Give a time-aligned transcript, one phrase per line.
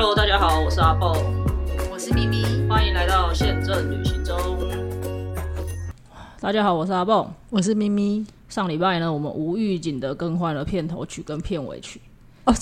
[0.00, 1.12] Hello，大家好，我是阿豹，
[1.90, 4.38] 我是咪咪，欢迎来到宪政旅行中。
[6.38, 8.24] 大家好，我是阿豹，我是咪咪。
[8.48, 12.00] 上礼拜呢，我们无预警的更换了片头曲跟片尾曲。
[12.44, 12.54] 哦，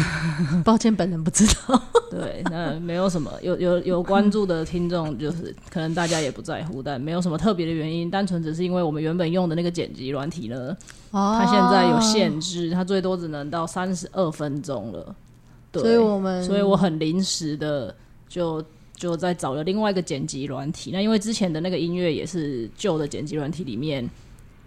[0.64, 1.82] 抱歉，本人不知道。
[2.10, 10.74] 对，那没有什么，有有有关注的听众，就是可能大家也不在乎，但没有什么特别的原因，单纯只是因为我们原本用的那个剪辑软体呢，
[11.12, 15.14] 它现在有限制，它最多只能到三十二分钟了。
[15.72, 17.94] 对，所以我们，所以我很临时的
[18.28, 18.62] 就
[18.94, 20.90] 就在找了另外一个剪辑软体。
[20.92, 24.08] 那因为之前的那个音乐也是旧的剪辑软体里面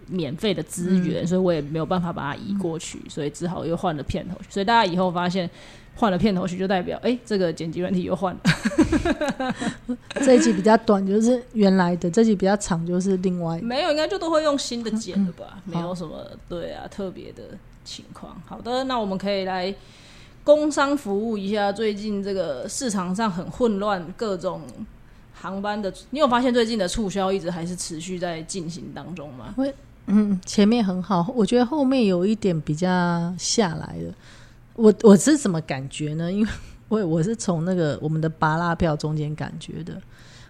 [0.08, 4.46] 免费的资源，所以我也没有办法把它移过去，所以只好又换了片头曲。
[4.48, 5.48] 所以大家以后发现
[5.94, 8.40] 换了片头曲，就代表哎，这个剪辑软体又换了。
[10.24, 13.60] 这一集比较短，就是原来的；这集比较长，就是另外。
[13.60, 15.58] 没有，应该就都会用新的剪的吧？
[15.64, 17.42] 没有什么对啊特别的
[17.84, 18.40] 情况。
[18.46, 19.74] 好的，那我们可以来。
[20.44, 24.60] 工商服务一下，最近这个市场上很混乱，各种
[25.32, 29.54] 航班的，你有发现最近的促销一直还是持续在进行当中吗？
[29.56, 29.74] 会，
[30.06, 34.14] 嗯，前面很好，我觉得后面有一点比较下来了。
[34.74, 36.30] 我我是怎么感觉呢？
[36.30, 36.50] 因为
[36.88, 39.98] 我我是从那个我们的巴拉票中间感觉的。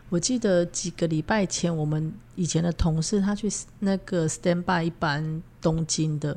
[0.08, 6.36] 我记得几个礼拜前，我们以前的同事他去那个 stand by 一班东京的。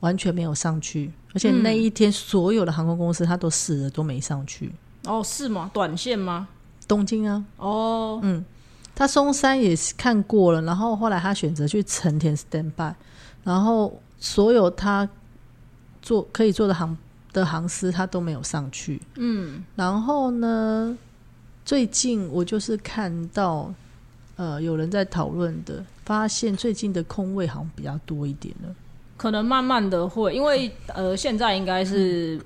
[0.00, 4.72] 完全没有上去，而且那一天所有的航空公司他都死了都没上去。
[5.04, 5.70] 哦，是吗？
[5.74, 6.48] 短线吗？
[6.86, 7.44] 东京啊。
[7.56, 8.44] 哦，嗯，
[8.94, 12.94] 他松山也是看过了，然后后来他选择去成田 stand by，
[13.42, 15.08] 然后所有他
[16.00, 16.96] 做可以做的航
[17.32, 19.00] 的航司他都没有上去。
[19.16, 20.96] 嗯，然后呢，
[21.64, 23.72] 最近我就是看到
[24.36, 28.74] 呃有人在讨论的，发现最近的空位好像比较多一点了。
[29.18, 32.40] 可能慢慢的会，因为呃，现在应该是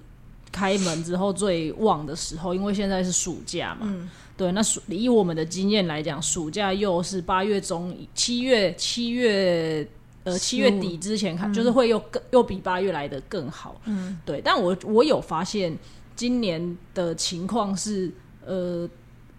[0.50, 3.83] 开门之后最旺的时候，因为现在是暑假嘛。
[3.83, 4.10] 嗯。
[4.34, 9.87] 对，那暑以我们的经验来讲，暑假又是八月中、七月、七月
[10.25, 13.78] 呃七月底之前看，就是会又更又比八月来的更好。
[13.84, 14.19] 嗯。
[14.25, 15.77] 对，但我我有发现
[16.16, 18.11] 今年的情况是，
[18.47, 18.88] 呃，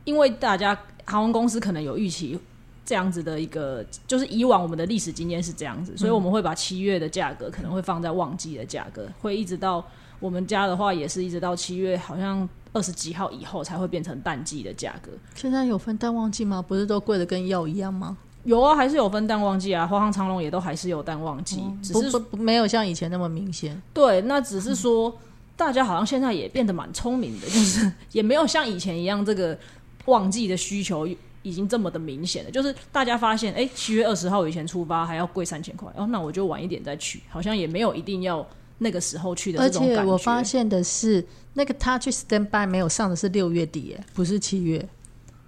[0.06, 2.40] 因为大家航空公司可能有预期。
[2.86, 9.86] 这样子的一个，就是以往我们的历史经验是这样子，所以我们会把七月的价格可能会放在旺季的价格，会一直到
[10.20, 15.12] 我们家的话也是一直到七月，好像二十几号以后才会变成淡季的价格。
[15.34, 16.62] 现在有分淡旺季吗？
[16.62, 18.18] 不是都贵的跟药一样吗？
[18.44, 23.82] 有啊，还是有分淡旺季啊，华航、长龙也都还是有淡旺季，只是没有像以前那么明显。
[23.94, 25.18] 对，那只是说
[25.56, 29.58] 大家好像现在也变得蛮聪明的，就是也没有像以前一样这个
[30.08, 31.08] 旺季的需求。
[31.44, 38.46] 已经这么的明显了，就是大家发现，哎，七月二十号以前出发还要贵三千块，哦，那我就晚一点再去，好像也没有一定要
[38.78, 39.60] 那个时候去的。
[39.60, 41.24] 而且我发现的是，
[41.54, 44.88] 那个他去 stand by 没有上的是六月底，耶，不是七月，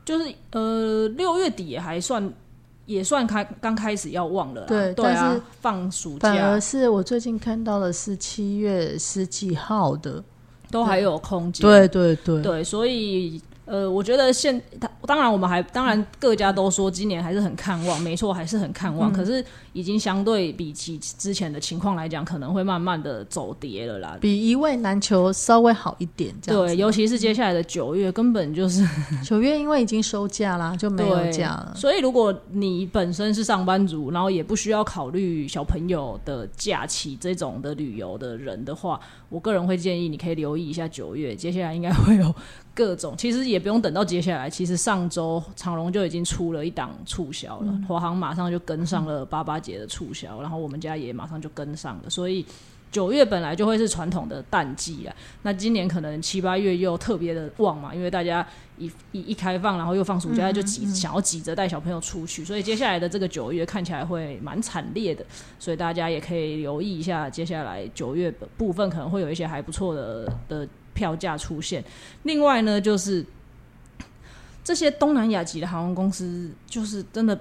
[0.03, 2.31] 就是呃六月底还算
[2.85, 10.21] 也算开刚开始要忘了，对，但是放暑假，反而是我最近看到的是七月十几号的，
[10.69, 13.41] 都还有空间，对对对对，所以。
[13.65, 19.11] 呃，我觉得现他当然我们还当然各家都说今年还是很看望，没错，还是很看望。
[19.11, 19.43] 可是
[19.73, 24.17] 已经相对比起之前的情况来讲，可能会慢慢的走跌了啦。
[24.21, 28.87] 比一位难求稍微好一点，这样对，尤其是接下来的九月，根本就是
[29.25, 31.73] 九月，因为已经收假啦，就没有假了。
[31.75, 38.99] 所以如果你本身是上班族，然后也不需要考虑小朋友的假期这种的旅游的人的话，
[39.29, 42.33] 我个人会建议你可以留意一下九月，接下来应该会有。
[42.75, 52.45] 各种其实也不用等到接下来，其实上周长隆就已经出了一档促销了，华航马上就跟上了八八节的促销，然后我们家也马上就跟上了，所以
[52.91, 58.45] 九月本来就会是传统的淡季啊，那今年可能七八月又特别的旺嘛，因为大家
[58.77, 65.25] 一一一开放，然后又放暑假，就挤想要挤着带小朋友出去，所以接下来的这个九月看起来会蛮惨烈的，
[65.59, 70.67] 所以大家也可以留意一下，接下来九月部分可能会有一些还不错的的。
[70.95, 71.83] 票价出现，
[72.23, 73.23] 另外呢，就是
[74.63, 77.39] 这些东南亚籍的航空公司，就是真的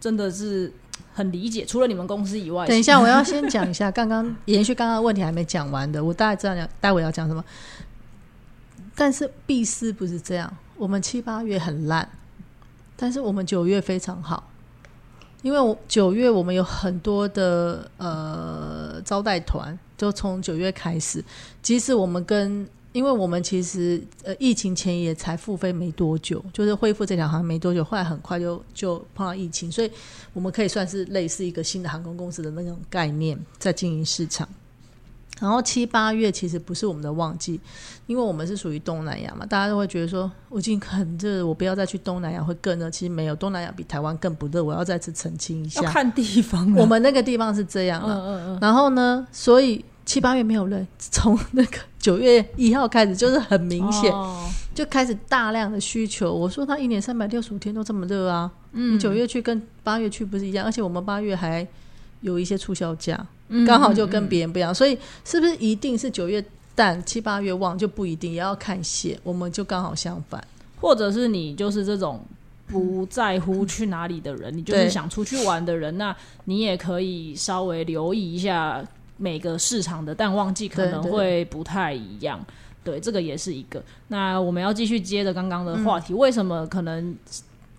[0.00, 0.72] 真的是
[1.14, 1.64] 很理解。
[1.64, 7.44] 除了你们公司以外，等一下 我要先讲一下，刚刚延续刚刚问题还没讲完的，我大概知道你待会要讲什么。
[8.96, 12.08] 但是 B 四不是这样，我们七八月很烂，
[12.96, 14.50] 但是我们九月非常好，
[15.42, 21.22] 因为我九月我们有很多的呃招待团，就从九月开始，
[21.60, 22.66] 即使我们跟
[22.96, 29.90] 因为我们其实呃疫情前也才复飞没多久，就是恢复这条航没多久，后来很快就就碰到疫情，所以
[30.32, 34.48] 我们可以算是类似一个新的航空公司的那种概念在经营市场。
[35.38, 37.60] 然后七八月其实不是我们的旺季，
[38.06, 42.90] 因为我们是属于东南亚嘛，大家都会觉得说我已经很热，我不要再去东南亚会更热。
[42.90, 44.64] 其实没有，东南亚比台湾更不热。
[44.64, 46.76] 我要再次澄清一下，要看地方啊。
[46.78, 48.16] 我们那个地方是这样嗯了。
[48.16, 56.32] 嗯嗯，然后呢，所以七八月没有人，从那个九月一号开始就是很明显，哦就开始大量的需求。
[56.32, 60.64] 我说他一年三百六十五天都这么热啊，你九月去跟八月去不是一样？
[60.64, 61.66] 而且我们八月还
[62.20, 64.74] 有一些促销价，嗯刚好就跟别人不一样。
[64.74, 66.44] 所以是不是一定是九月
[66.74, 69.18] 淡，七八月旺就不一定，也要看线。
[69.24, 70.42] 我们就刚好相反。
[70.78, 72.22] 或者是你就是这种
[72.66, 76.14] 不在乎去哪里的人，你就是想出去玩的人，那
[76.44, 78.84] 你也可以稍微留意一下
[79.16, 82.44] 每个市场的淡旺季可能会不太一样。
[82.84, 83.82] 对，这个也是一个。
[84.08, 87.16] 那我们要继续接着刚刚的话嗯题，为什么可能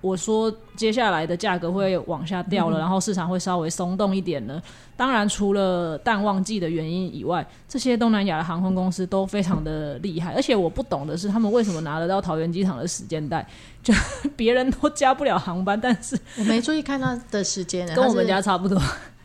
[0.01, 4.61] 我说接下来的价格会往下掉嗯了，然后市场会稍微松动一点呢？
[4.97, 10.33] 当然，除了淡旺季的原因以外，这些东南亚的航空公司都非常的厉害。
[10.33, 13.47] 而且我不懂的是，他们为什么拿得到桃园机场的时间带？
[13.81, 13.93] 就
[14.35, 18.77] 别人都加不了航班，但是我没注意看他的时间呢，跟我们家差不多。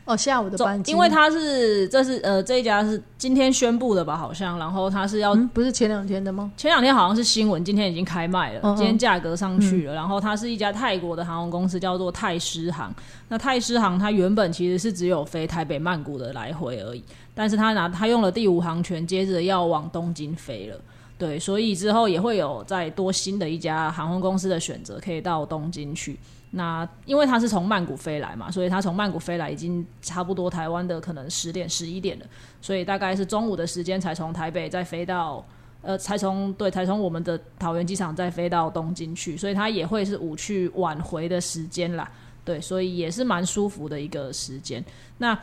[0.04, 6.50] 哦下午的班机，因为他是这是呃这一家是今天宣布的吧，好像，然后他是要嗯不是前两天的吗？
[6.56, 9.94] 前两天好像是新闻，今天已经开卖了，嗯嗯今天价格上去了。
[9.94, 12.92] 然后它是一家泰国的航空公司，叫做泰狮航。
[13.28, 20.76] 那泰狮航它原本其实是只有飞台北曼谷的来回而已，但是他拿他用了第五航权，接着要往东京飞了。
[21.16, 26.18] 对，所以之后也会有再多新的一家航空公司的选择，可以到东京去。
[26.54, 32.26] 那因为他是从曼谷飞来嘛，所以他从曼谷飞来已经差不多台湾的可能十点十一点了，
[32.60, 35.42] 所以大概是中午的时间才从台北再飞到
[35.80, 42.06] 呃，才从对才从我们的桃园机场再飞到东京去，所以他也会是午去晚回的时间啦。
[42.44, 44.84] 对，所以也是蛮舒服的一个时间。
[45.16, 45.38] 那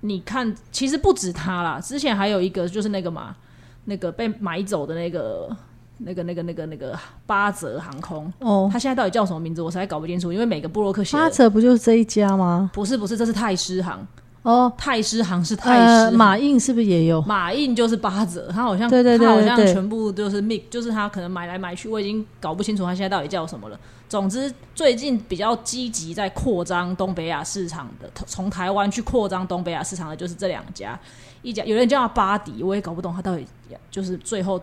[0.00, 3.36] 你看，其实不止他啦，之前还有一个就是那个嘛，
[3.84, 5.54] 那个被买走的那个。
[5.98, 12.70] 那个、那个、那个、那个八折航空，哦，它现在到底叫什么名字，我实在搞不清楚，因为每个布洛克写的八折不就是这一家吗？
[12.74, 14.06] 不是不是，这是泰狮航，
[14.42, 17.22] 哦，泰狮航是泰狮呃，马印是不是也有？
[17.22, 23.78] 马印就是八折，他好像对对对他好像全部都是 mix，就是他可能买来买去，我已经搞不清楚他现在到底叫什么了。
[24.08, 30.96] 总之，最近比较积极在扩张东北亚市场的，从台湾去扩张东北亚市场的就是这两家，
[31.42, 33.44] 一家有人叫他巴迪，我也搞不懂他到底
[33.90, 34.60] 就是最后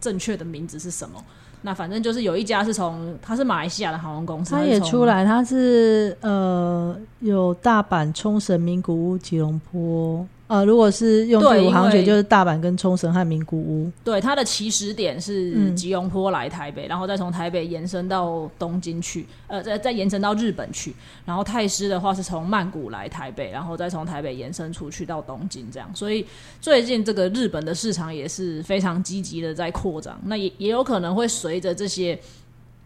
[0.00, 1.22] 正确的名字是什么。
[1.62, 10.24] 那反正就是有一家是从，它是马来西亚的航空公司，它也出来，它是呃有大阪、冲绳、名古屋、吉隆坡。
[10.48, 13.92] 呃，如果是用对第五航权，就是大阪跟冲绳和名古屋。
[14.02, 20.94] 对，它的起始点是嗯吉隆坡来台北，然后再从台北延伸到东京去，呃，再再延伸到日本去。
[21.26, 25.90] 然后泰师的话是从曼谷来台北，然后再从台北延伸出去到东京，这样。
[25.94, 26.26] 所以
[26.62, 32.18] 最近这个日本的市场也是非常积极的在扩张，那也也有可能会随着这些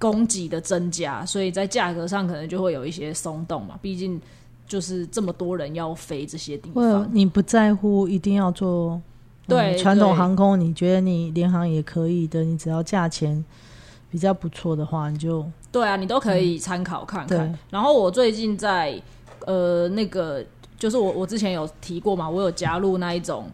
[0.01, 4.21] 供给的增加，所以在价格上可能就会有一些松动嘛，毕竟。
[4.67, 9.01] 就是这么多人要飞这些地方，你不在乎一定要做
[9.47, 13.45] 对嗯传统航空，你觉得你联航也可以的，你只要价钱
[14.11, 17.53] 比较不错的话，你就对啊，你都可以参考看看。
[17.53, 19.01] 对然后我最近在
[19.47, 20.43] 呃那个，
[20.79, 23.51] 就是我我之前有提过嘛，我有加入那一种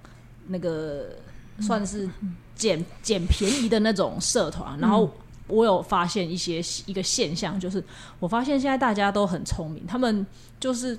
[0.47, 1.07] 那个
[1.61, 2.09] 算是
[2.55, 5.11] 捡捡便宜的那种社团，然后。
[5.51, 7.83] 我有发现一些一个现象，就是
[8.21, 10.27] 我发现现在大家都很聪明，他们
[10.61, 10.99] 就是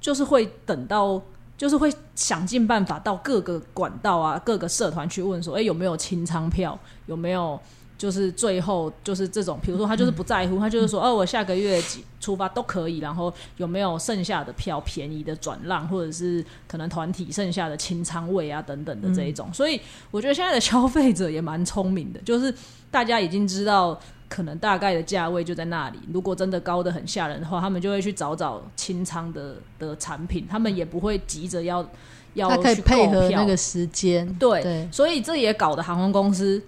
[0.00, 1.20] 就是会等到，
[1.56, 7.58] 就是会想尽办法到各个管道啊、各个社团去问说，哎、有没有清仓票，有没有
[7.96, 19.80] 就是最后就是这种，比如说他就是不在乎，他就是说，哦，我下个月几出发都可以，然后有没有剩下的票便宜的转让，或者是可能团体剩下的清仓位啊等等的这一种，所以
[20.10, 22.54] 我觉得现在的消费者也蛮聪明的，就是
[22.90, 23.98] 大家已经知道。
[24.28, 25.98] 可能大概的价位就在那里。
[26.12, 31.86] 如果真的高的很吓人的话，他们就会去找找清仓的的产品，他们也不会急着要
[32.34, 34.26] 要它可以去购配合票那个时间。
[34.34, 36.60] 对，对，所以这也搞得航空公司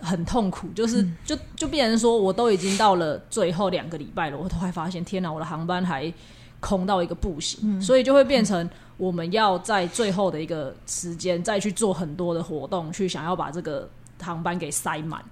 [0.00, 6.12] 很痛苦，就是、嗯就就变成说，我都已经到了最后两个礼拜了，我都还发现，天哪，我的航班还
[6.58, 13.88] 空到一个不行，嗯所以就会变成我们要在最后的一个时间再去做很多的活动，去想要把这个
[14.20, 15.22] 航班给塞满。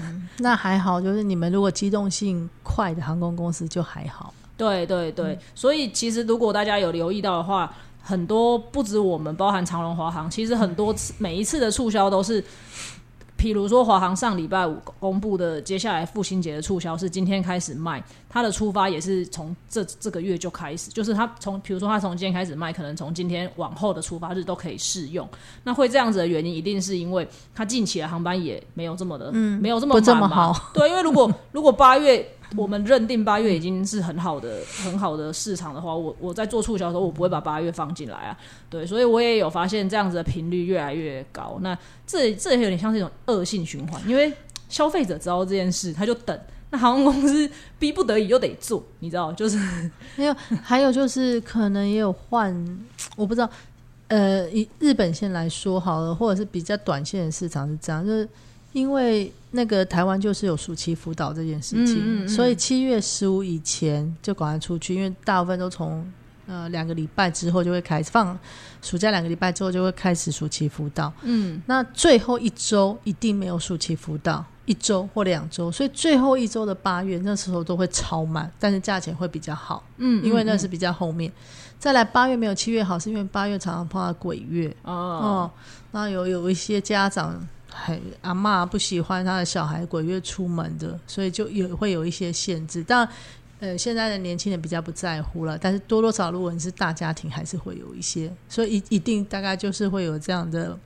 [0.38, 4.32] 那还好，就是你们如果机动性快的航空公司就还好。
[4.56, 7.72] 对对对，所以其实如果大家有留意到的话，
[8.02, 12.42] 很多不止我们，包含长隆、华航，其实很多次每一次的促销都是
[13.42, 25.28] 譬如说华航上礼拜五公布的接下来父亲节的促销是今天开始卖，它的出发也是从这这个月就开始，就是它从比如说它从今天开始卖，可能从今天往后的出发日都可以适用。
[25.64, 30.70] 那会这样子的原因，一定是因为它近期的航班也没有这么的，嗯，没有这么不这么好。
[30.72, 32.24] 对，因为如果如果八月
[32.56, 38.38] 我们认定八月已经是很好的很好的市场的话，我我在做促销的时候，我不会把八月放进来啊。
[38.68, 41.58] 对，所以我也有发现这样子的频率越来越高。
[41.60, 44.32] 那这这也有点像是一种恶性循环，因为
[44.68, 46.38] 消费者知道这件事，他就等。
[46.70, 49.58] 那航空公司逼不得已又得做，你知道，就是
[50.16, 52.54] 没有，还有就是可能也有换，
[53.14, 53.50] 我不知道。
[54.08, 58.28] 呃，以日本线来说好了，或者是比较短线的市场是这样，就是
[58.72, 62.28] 因为那个台湾就是有暑期辅导这件事情，嗯嗯嗯。
[62.28, 66.10] 所以七月十五以前就赶快出去，因为大部分都从
[66.46, 68.38] 呃两个礼拜之后就会开始放
[68.80, 71.12] 暑假，两个礼拜之后就会开始暑期辅导。
[71.22, 81.30] 嗯，那最后一周一定没有暑期辅导，一周或两周，所以最后一周的八月那时候都会超满，但是价钱会比较好，嗯因为那是比较后面。
[81.78, 84.68] 再来八月没有七月好，是因为八月常常碰到鬼月。
[84.84, 85.50] 哦，哦，
[85.90, 87.36] 那有有一些家长
[87.72, 93.08] 很阿妈不喜欢他的小孩鬼月出门的，所以就有会有一些限制，但。
[93.62, 100.76] 呃，现在的年轻人比较不在乎了，但是多多少少如果你是大家庭，还是会有一些，所以一一定大概就是会有这样的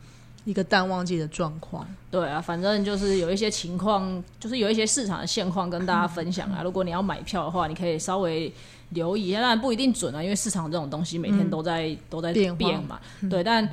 [0.45, 1.89] 一个淡旺季的状况。
[2.11, 6.61] 对啊，反正就是有一些情况，就是有一些市场的现况跟大家分享啊。
[6.65, 8.53] 如果你要买票的话，你可以稍微
[8.91, 13.01] 留意一下，当然不一定准啊，因为市场这种东西每天都在、都在变化变嘛。
[13.31, 13.67] 对，但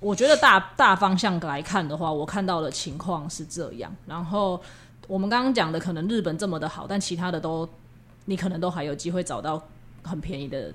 [0.00, 3.94] 我觉得大大方向来看的话，我看到的情况是这样。
[4.06, 4.60] 然后
[5.06, 7.68] 我们刚刚讲的，可能日本这么的好，但其他的都
[8.24, 9.62] 你可能都还有机会找到
[10.02, 10.72] 很便宜的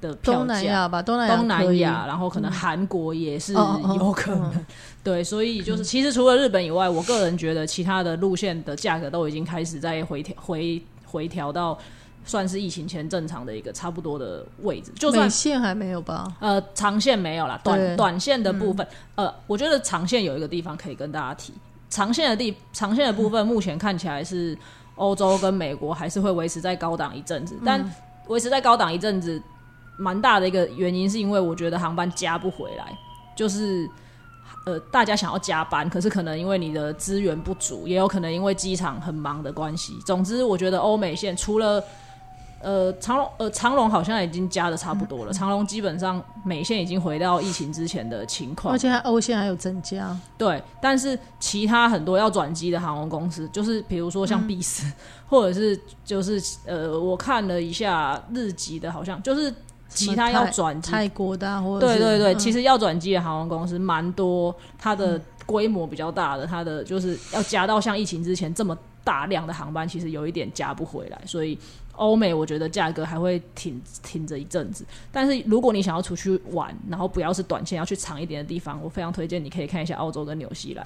[0.00, 0.72] 的票东南价。
[0.72, 4.66] 亚吧，东南亚东南亚，然后可能韩国也是哦哦哦有可能，
[5.04, 11.78] 对，所以就是其实除了日本以外，我个人觉得其他的路线的价格都已经开始在回调回回调到
[12.24, 16.32] 算是疫情前正常的一个差不多的位置，就算线还没有吧？
[16.40, 18.86] 呃长线没有啦，短短线的部分，
[19.16, 21.52] 呃，我觉得长线有一个地方可以跟大家提，
[21.90, 24.56] 长线的地长线的部分目前看起来是
[24.96, 27.84] 欧洲跟美国还是会维持在高档一阵子，但
[28.28, 29.42] 维持在高档一阵子，
[29.96, 32.96] 蛮大的一个原因是因为我觉得航班加不回来，
[33.36, 33.88] 就是。
[34.64, 39.98] 呃，大家想要加班，可是可能因为你的资源不足，也有可能因为机场很忙的关系。
[40.06, 41.82] 总之，我觉得欧美线除了
[42.62, 48.72] 呃长隆，呃长隆好像已经加的差不多了，长隆基本上美线已经回到疫情之前的情况。
[48.72, 48.78] 而。
[48.78, 54.90] 且它欧线还有增加，对，但是其他很多要转机的航空公司，就是比如说像必斯，
[55.28, 59.54] 或者是就是呃，我看了一下日籍的，好像就是
[59.88, 62.38] 其他要转机，泰国的、啊、或者对对对，嗯。
[62.38, 71.56] 其实要转机的航空公司蛮多，它的规模比较大的，它的就是要加到像疫情之前这么大量的航班，其实有一点加不回来，所以。
[71.92, 80.84] 欧美我觉得价格还会挺挺着一阵子，但是如果你想要出去玩，然后不要是短线，要去长一点的地方，我非常推荐你可以看一下澳洲跟纽西兰。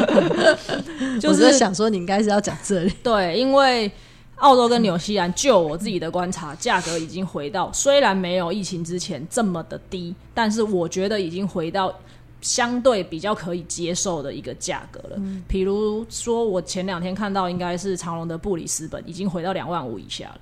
[1.20, 3.90] 就我是想说你应该是要讲这里， 对，因为
[4.36, 11.94] 澳洲跟纽西兰，就我自己的观察，价格已经回到虽然没有疫情之前这么的低，但是我觉得已经回到
[12.40, 15.20] 相对比较可以接受的一个价格了。
[15.46, 20.40] 比如说，我前两天看到应该是长隆的布里斯本已经回到两万五以下了。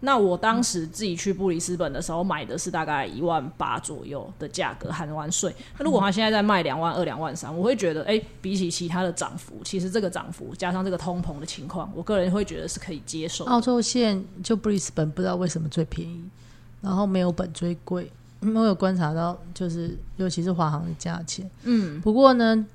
[0.00, 5.52] 那我当时自己去布里斯本的时候买的是大概一万八左右的价格，含完税。
[5.76, 13.50] 那如果他现在在卖两万二、两万三，我会觉得，哎、比起其他的涨幅，其实这个涨幅加上这个通膨的情况，我个人会觉得是可以接受的。
[13.50, 16.22] 澳洲线就布里斯本不知道为什么最便宜，
[16.80, 18.08] 然后没有本最贵。
[18.40, 21.48] 我有观察到，就是尤其是华航的价钱。
[21.64, 22.66] 嗯，不过呢，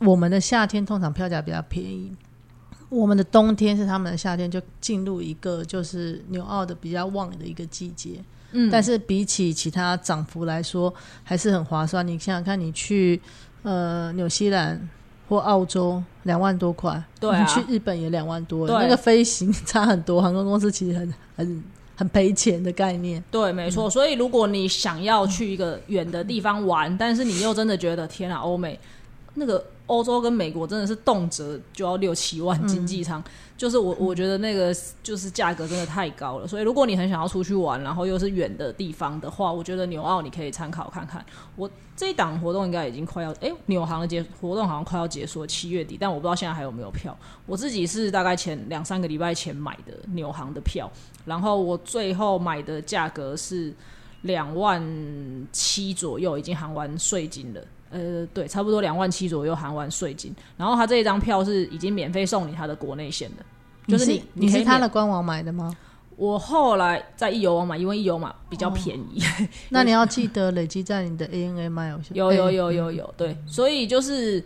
[0.00, 2.12] 我们的夏天通常票价比较便宜，
[2.88, 8.22] 我们的冬天是他们的夏天，就进入一个就是纽澳的比较旺的一个季节。
[8.54, 10.92] 嗯但是比起其他涨幅来说，
[11.24, 12.06] 还是很划算。
[12.06, 13.18] 你想想看，你去
[13.62, 14.78] 呃纽西兰
[15.26, 20.20] 或澳洲两万多块，对啊你去日本也两万多，那个飞行差很多。
[20.20, 21.64] 航空公司其实很很
[22.02, 23.22] 很赔钱的概念。
[23.30, 23.88] 对，没错。
[23.88, 28.76] 所以如果你想要去一个远的地方玩，但是你又真的觉得天啊，欧美
[29.34, 33.22] 那个欧洲跟美国真的是动辄就要六七万经济舱，
[33.58, 36.48] 就是我我觉得那个就是价格真的太高了。
[36.48, 41.24] 所以如果你很想要出去玩，然后又是远的地方的话，我觉得纽澳你可以参考看看。
[41.56, 47.14] 我这一档活动应该已经快要，哎，纽航的结活动好像快要结束了，七月底，但我不知道现在还有没有票。
[47.44, 50.90] 我自己是大概前两三个礼拜前买的纽航的票，
[51.26, 53.72] 然后我最后买的价格是
[54.22, 54.82] 两万
[55.52, 57.60] 七左右，已经含完税金了。
[57.92, 60.34] 呃，对，差不多两万七左右含完税金。
[60.56, 63.44] 然后他这一张票是已经免费送你他的国内线的，
[63.86, 65.76] 就是你你是他的官网买的吗？
[66.16, 69.20] 我后来在易游网买，因为易游嘛比较便宜。
[69.70, 72.00] 那你要记得累积在你的 ANA 上。
[72.12, 74.44] 有有哎有有有，对，所以就是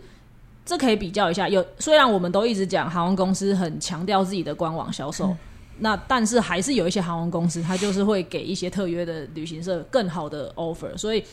[0.65, 1.47] 这可以比较一下。
[1.47, 5.35] 有虽然我们都一直讲航空公司很强调自己的官网销售，
[5.79, 11.23] 那但是还是有一些航空公司，它就是会给一些特约的旅行社更好的 offer，所以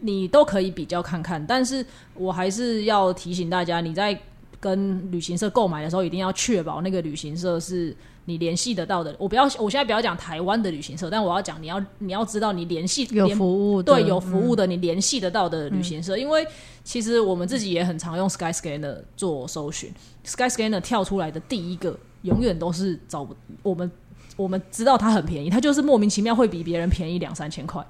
[0.00, 1.44] 你都可以比较看看。
[1.46, 1.84] 但是
[2.14, 4.18] 我还是要提醒大家，你在
[4.58, 9.14] 跟旅行社购买的时候，一定要确保那个旅行社是你联系得到的。
[9.18, 16.44] 我不要，我现在不要讲台湾的旅行社，但我要讲你要你要知道你联系有服务的，对有服务的，你联系得到的旅行社，因为
[16.82, 19.92] 其实我们自己也很常用 Skyscanner 做搜寻
[20.24, 23.88] ，Skyscanner 跳出来的第一个永远都是找不我们
[24.36, 27.86] 我们知道它很便宜，它就是莫名其妙会比别人便宜两三千块，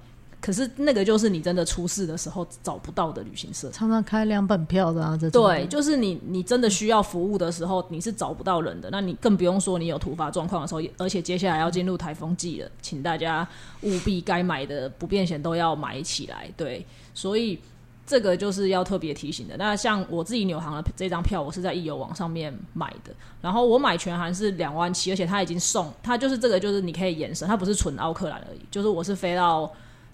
[0.46, 3.68] 可是那个就是你真的出事的时候找不到的旅行社。
[3.72, 8.88] 常常开两本票的啊，这种对，就是你，你真的需要服务的时候，你是找不到人的。
[8.92, 13.44] 那你更不用说你有突发状况的时候，而且接下来要进入台风季了，请大家
[13.82, 16.48] 务必该买的不便险都要买起来。
[16.56, 17.58] 对，所以
[18.06, 19.56] 这个就是要特别提醒的。
[19.56, 29.68] 那像我自己纽航的这张票，我是在易游网上面买的，然后我买全韩是两万七，而且它已经送，它就是这个就是你可以延伸，它不是纯奥克兰而已，就是我是飞到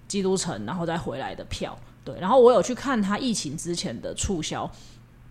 [0.09, 1.78] 基督城然后再回来的票。
[2.04, 4.68] 对，然后我有去看他疫情之前的促销，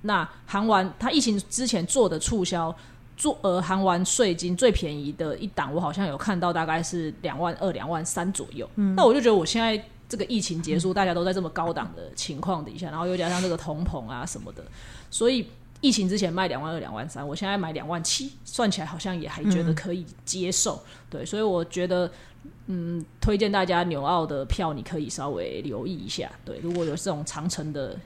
[0.04, 2.74] 那含完他疫情之前做的促销，
[3.18, 8.66] 做呃含完税金最便宜的一档，我好像有看到大概是两万二、两万三左右。
[8.76, 14.64] 嗯，那我就觉得我现在这个疫情结束，大家都在这么高档的情况底下，然后又加上这个通膨啊什么的，
[15.10, 15.46] 所以
[15.82, 20.82] 疫情之前卖两万二、两万三，我现在买两万七，算起来好像也还觉得可以接受。
[21.10, 22.10] 对，所以我觉得。
[22.74, 26.32] 嗯，推荐大家纽澳的票，你可以稍微留意一下。
[26.46, 27.98] 对，如果有这种长程的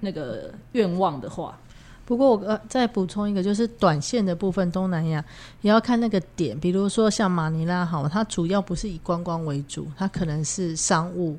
[0.00, 1.58] 那个愿望的话，
[2.06, 5.22] 不过我呃再补充一个，就是短线的部分，东南亚
[5.60, 11.38] 也要看那个点，比如说像马尼拉好，它主要不是以观光为主，它可能是商务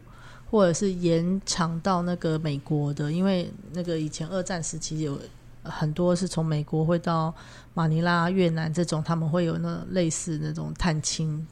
[0.52, 5.20] 或者是延长到那个美国的，因为那个以前二战时期有
[5.63, 7.34] 很多是从美国会到
[7.74, 11.48] 马尼拉、越南这种，他们会有那类似那种探亲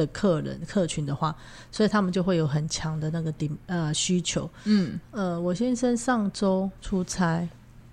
[0.00, 1.34] 的客人客群的话，
[1.70, 4.48] 所以他们就会有很强的那个顶呃需求。
[4.64, 7.46] 嗯，呃，我先生上周出差，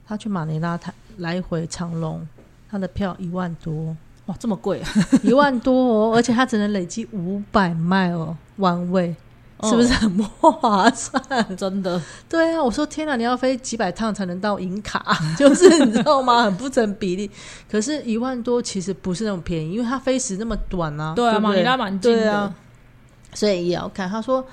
[0.06, 2.26] 他去马尼拉，他来回长隆，
[2.70, 3.96] 他的票一万多，
[4.28, 4.90] 哇，这么贵啊！
[5.22, 9.16] 一万多哦，而且他只能累积五百迈哦，one way，
[9.64, 11.22] 是不是很不划算？
[11.58, 16.44] 真的，对啊，我说天哪，你要飞几百趟才能到银卡， 就是你知道吗？
[16.46, 17.30] 很不成比例。
[17.70, 21.14] 可是，一万多其实不是那么便宜，因为它飞时那么短啊。
[21.16, 22.54] 对啊，不马尼拉蛮近啊，
[23.34, 24.08] 所以也要看。
[24.08, 24.46] 他说，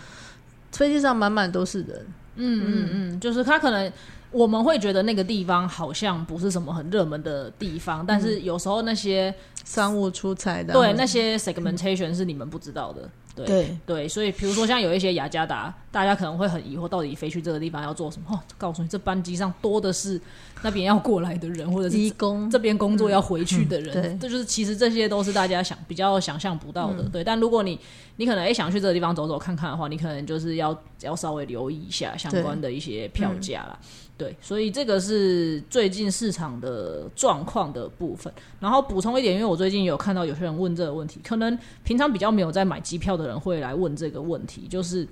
[0.72, 2.06] 飞机上满满都是人。
[2.36, 3.92] 嗯嗯嗯，就是他可能
[4.30, 9.32] 我们会觉得那个地方好像不是什么很热门的地方，但是有时候那些
[9.64, 13.08] 商务出差的，对那些 segmentation 是你们不知道的。
[13.34, 18.28] 对对对，所以比如说像有一些雅加达，大家可能会很疑惑，到底飞去这个地方要做什么？
[18.30, 20.20] 哦，告诉你，这班机上多的是
[20.62, 27.02] 那边要过来的人，或者是工这边工作要回去的人，嗯嗯这就是其实这些都是大家想比较想象不到的。
[27.02, 27.78] 嗯对，但如果你
[28.16, 33.78] 你可能诶想去这个地方走走看看的话，你可能就是要要稍微留意一下相关的一些票价啦。
[34.16, 38.32] 对，所以这个是最近市场的状况的部分。
[38.60, 45.06] 然后补充一点，因为我最近有看到有些人问这个问题，可能平常比较没有在买机票的人会来问这个问题，就是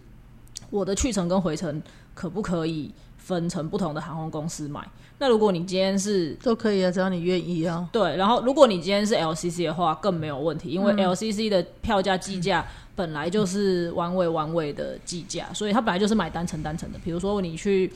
[0.71, 1.83] 我的去程跟回程
[2.15, 4.87] 可不可以分成不同的航空公司买？
[5.19, 7.89] 那如果你今天是都可以啊，只要你愿意啊。
[7.93, 16.99] 对，然后如果你今天是 LCC 的话，更没有问题，因为 LCC 的票价计价本来就是弯位弯位的计价，所以它本来就是买单程单程的。
[17.05, 17.93] 比如说你去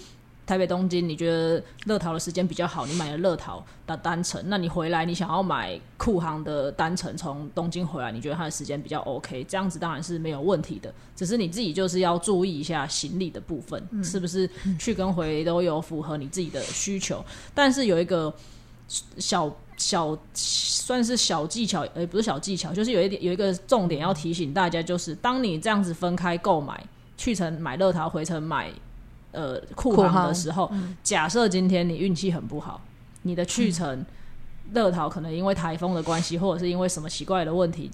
[0.46, 10.94] 台北、东京，你觉得乐桃的时间比较好，你买了乐桃的单程，那你回来你想要买酷航的单程，从东京回来，你觉得它的时间比较 OK，这样子当然是没有问题的。
[11.16, 17.24] 只是你自己就是要注意一下行李的部分，是不是去跟回都有符合你自己的需求。
[17.52, 18.32] 但是有一个
[19.18, 28.70] 小小算是小技巧，呃，不是小技巧，就是有一点有一个重点要提醒大家，就是当你这样子分开购买，去程买乐桃，回程买
[29.36, 30.72] 呃库航的时候，
[31.02, 32.80] 假设今天你运气很不好，
[33.22, 34.04] 你的去程
[34.72, 37.90] 乐桃可能因为台风的关系，或者是因为什么奇怪的问题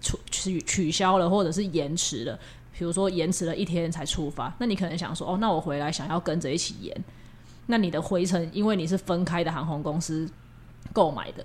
[0.00, 2.38] 取取取消了，或者是延迟了，
[2.76, 7.04] 比如说延迟了一天才出发，那你可能想说，哦，那我回来想要跟着一起延，
[7.66, 10.26] 那你的回程因为你是分开的航空公司
[10.92, 11.44] 购买的，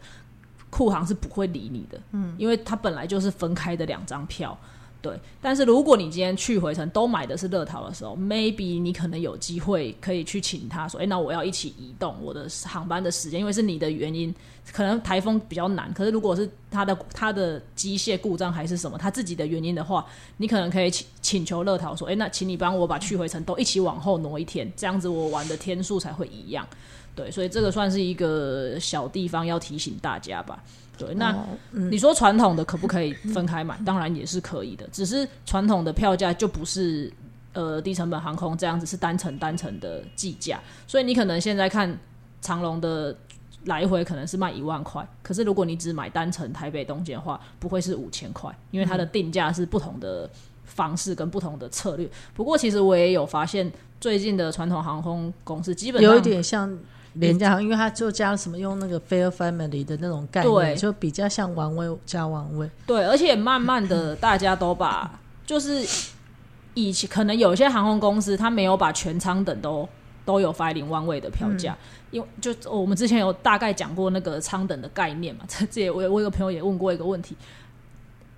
[0.70, 4.58] 库航是不会理你的，嗯，因为它本来就是分开的两张票。
[5.00, 14.34] 对，但是如果你今天去回程都买的是乐桃的时候，maybe 你可能有机会可以去请他说，哎，那我要一起移动我的航班的时间，因为是你的原因，
[14.74, 15.94] 可能台风比较难。
[15.94, 20.06] 可是如果是他的他的机械故障还是什么他自己的原因的话，
[20.38, 26.68] 你可能可以请请求乐桃说，哎，那请你帮我把去回程都一起往后挪一天，这样子我玩的天数才会一样。
[27.16, 30.62] 对，所以这个算是一个小地方要提醒大家吧。
[30.98, 31.36] 对，那
[31.72, 33.78] 你说传统的可不可以分开买？
[33.86, 37.12] 当然也是可以的，只是传统的票价就不是
[37.54, 40.60] 呃低成本航空这样子，是单程单程的计价。
[40.88, 41.98] 所以你可能现在看
[42.42, 43.16] 长龙的
[43.66, 50.30] 来回可能是卖一万块，可是如果你只买单程台北东京的话，不会是五千块，因为它的定价是不同的
[50.66, 52.10] 方式跟不同的策略。
[52.34, 56.78] 不过其实我也有发现，最近的传统航空公司基本上有一点像。
[57.20, 62.70] 廉价，因为它就加什么用那个 fair family 的那种概念，就比较像王位加王位。
[62.86, 65.86] 对，而且慢慢的大家都把，就是
[66.74, 69.88] 以前可能有些航空公司，它没有把全舱等都
[70.26, 71.78] 都有零万位的票价，
[72.12, 75.44] 因为就我们之前有大概讲过那个舱等的概念嘛。
[75.50, 77.36] 这这我我有个朋友也问过一个问题，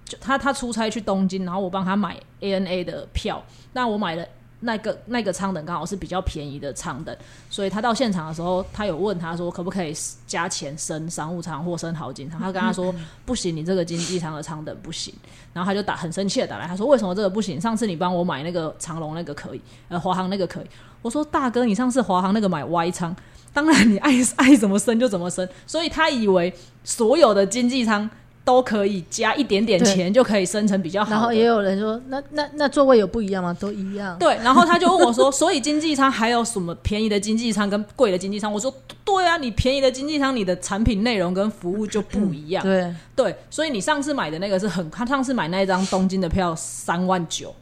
[0.05, 4.25] 就他他出差去东京，然后我帮他买 ANA 的票，那我买了。
[4.61, 7.15] 那个那个舱等刚好是比较便宜的舱等，
[7.49, 9.93] 所以他到现场的时候，他有问他说可不可以
[10.27, 12.93] 加钱升商务舱或升豪金舱，他跟他说
[13.25, 15.13] 不行，你这个经济舱的舱等不行。
[15.53, 17.59] 然后他就打很生气的打来，他说为什么这个不行？
[17.59, 20.65] 上次你帮我买那个长龙那个可以，呃，华航那个可以。
[21.01, 23.15] 我说大哥，你上次华航那个买 Y 舱，
[23.53, 25.47] 当然你爱爱怎么升就怎么升。
[25.65, 28.09] 所以他以为所有的经济舱。
[28.49, 31.11] 都可以加一点点钱就可以生成比较好。
[31.11, 33.55] 然后也有人说，那那那座位有不一样吗？
[33.59, 34.17] 都一样。
[34.17, 38.51] 对，然后他就问我说， 所以经济舱还有什么便宜的经济舱跟贵的经济舱？
[38.51, 38.73] 我说，
[39.05, 42.63] 对啊，你便宜的经济舱，你的产品内容跟服务就不一样。
[42.63, 47.53] 对对，所以你上次买的那个是很，他上次买那一张东京的票三万九，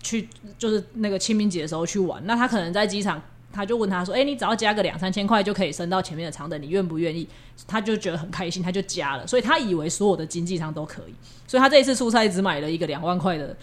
[0.00, 3.20] 去就是那个清明节的时候去玩，那他可能在机场。
[3.52, 7.28] 他就问他说：“哎，你只要加个两三千块就可以升到前面的舱等，你愿不愿意？”
[7.66, 9.26] 他就觉得很开心，他就加了。
[9.26, 11.14] 所以他以为所有的经济舱都可以，
[11.46, 13.56] 所以他这一次出差只买了一个两万块的。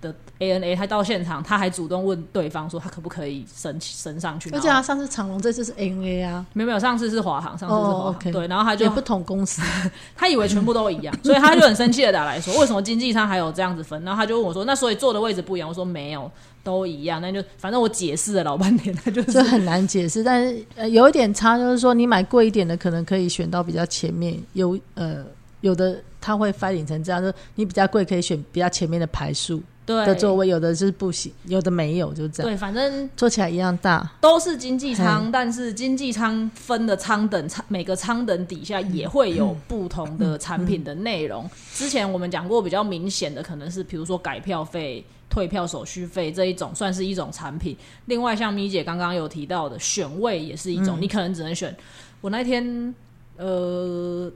[0.00, 4.48] 的 ANA，他到现场，他还主动问对方说他可不可以升升上去。
[4.48, 8.32] 而且他上次长龙，这次是 ANA 啊，没有没有，上次是华航，上次是华航。
[8.32, 9.60] 对，然后他就不同公司，
[10.16, 14.02] 他以为全部都一样，所以他就很生气的打来说，为什么经济舱还有这样子分？
[14.02, 15.68] 然后他就问我说，那所以坐的位置不一样？
[15.68, 17.20] 我说没有，都一样。
[17.20, 20.22] 那就反正我解释了老半天，他就这很难解释。
[20.22, 25.24] 但是呃，有一点差，就是说你买贵一点的，可能可以选到比较前面，有呃
[25.60, 29.62] 有的它会翻领成这样，就你比较贵可以选比较前面的排数。
[29.86, 32.52] 的座位有的是不行，有的没有，就这样。
[32.52, 41.50] 对，反正坐起来一样大，都是经济舱，但是经济舱分的舱等，舱每个舱等底下也会有不同的 产品的内容。
[41.74, 47.74] 之前我们讲过，比较明显的可能是，比如说改票费、退票手续费这一种，算是一种产品。
[48.04, 51.74] 另外，像咪姐刚刚有提到的选位也是一种，你可能只能选。
[52.20, 52.94] 我那天
[53.38, 54.30] 呃，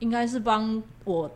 [0.00, 1.30] 应该是帮我。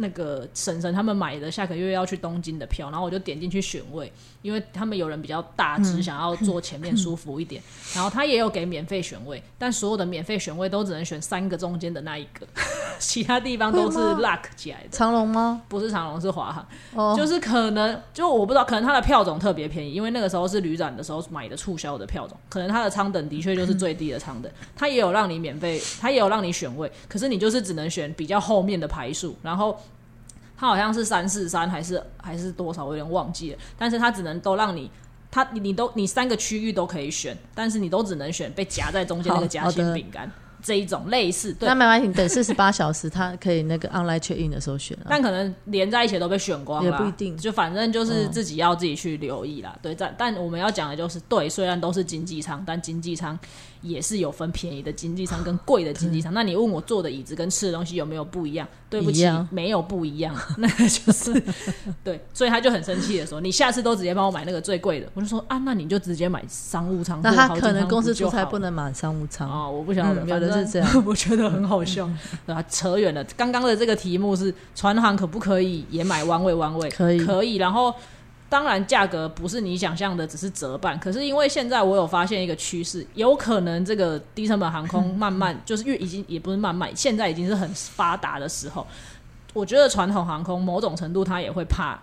[0.00, 4.10] 那个婶婶他们买的下个月要去东京的票，然后我就点进去选位，
[4.42, 7.62] 因为他们有人比较大只，想要坐前面舒服一点。
[7.94, 12.46] 然后他也有给免费选位，但所有的免费选位都只能选三个中间的那一个，
[12.98, 14.88] 其他地方都是 luck 起来的。
[14.90, 15.62] 长龙吗？
[15.68, 17.16] 不是长龙，是华航。
[17.16, 24.50] 就是可能就我不知道，可能他的票种特别便宜，因为那个时候是旅展的时候买的促销的票种，可能他的舱等的确就是最低的舱等。
[24.76, 29.78] 它也有让你免费，他也有让你选位，可是你就是只能选比较后面的排数，然后。
[30.58, 33.58] 它好像是三四三还是还是多少，我有点忘记了。
[33.78, 34.90] 但是它只能都让你，
[35.30, 40.28] 它你你都你三个区域都可以选，但是你都只能选被夹在中间那个夹心饼干
[40.60, 41.56] 这一种类似。
[41.60, 44.98] 那没关系，等四十八小时，它可以那个 online check in 的时候选。
[45.08, 47.36] 但可能连在一起都被选光了，也不一定。
[47.36, 49.78] 就反正就是自己要自己去留意啦。
[49.80, 53.38] 对，但但我们要讲的就是，对，虽然都是经济舱，但经济舱。
[53.82, 56.32] 也是有分便宜的经济舱跟贵的经济舱。
[56.34, 58.66] 那你问我坐的椅子跟吃的东西有没有不一样？
[58.90, 60.34] 对不起，没有不一样。
[60.56, 61.42] 那就是
[62.02, 69.68] 对，所以他就很生气的说：“你下次都直接帮我买那个最贵的。”我就说：“啊，那你就直接买商务舱。”那他可能公司出差不能买商务舱啊？
[69.68, 70.88] 我不晓得，有的是这样。
[71.04, 72.08] 我觉得很好笑，
[72.46, 72.64] 对吧？
[72.70, 73.22] 扯远了。
[73.36, 76.54] 刚刚的这个题目是船行可不可以也买弯位？
[76.54, 77.56] 弯位可以，可以。
[77.56, 77.94] 然后。
[78.50, 80.98] 当然，价格不是你想象的，只是折半。
[80.98, 88.86] 可是因为现在我有发现一个趋势，有可能这个低成本航空慢慢就是越已经也不是慢慢，现在已经是很发达的时候。
[89.52, 91.98] 我觉得传统航空某种程度它也会怕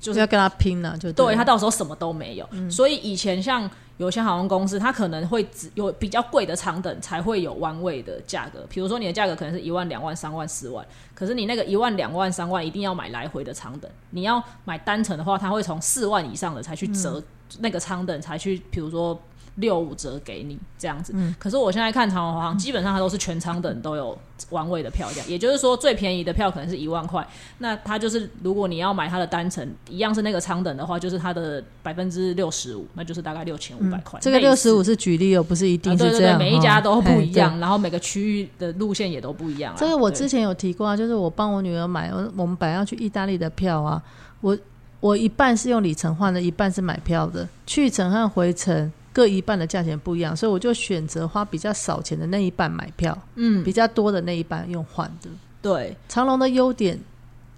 [0.00, 2.48] 就是要跟他拼了，就对了他到时候什么都没有。
[2.70, 10.84] 所以以前像有些航空公司，他可能会只有比较贵的舱等才会有弯位的价格，比如说你的价格可能是一万、两万、三万、四万，
[11.14, 17.22] 可是你那个一万、两万、三万一定要买来回的舱等，你要买单程的话，他会从四万以上的才去折
[17.58, 19.20] 那个舱等，才去比如说。
[19.56, 24.18] 六五折给你这样子，可是我现在看长荣华航，基本上它都是全舱等都有
[24.50, 27.26] 完位的票价，也就是说最便宜的票可能是一万块，
[27.58, 34.18] 那它就是如果你要买它的单程，一样是那个舱等的话，就是它的百分之六十五，那就是大概六千五百块。
[34.20, 36.38] 这个六十五是举例哦，不是一定啊对对对，是这样。
[36.38, 39.76] 每一家都不一样，然后每个区域的路线也都不一样啊。
[39.78, 44.02] 这个我之前有提过啊，就是我帮我女儿买，我我们本来要去意大利的票啊，
[44.40, 44.56] 我
[45.00, 55.28] 我一半是用里程换的，一半是买票的，去程和回程各一半的价钱不一样，所以我就选择花比较少钱的那一半买票，嗯，比较多的那一半用换的。
[55.60, 56.98] 对，长龙的优点，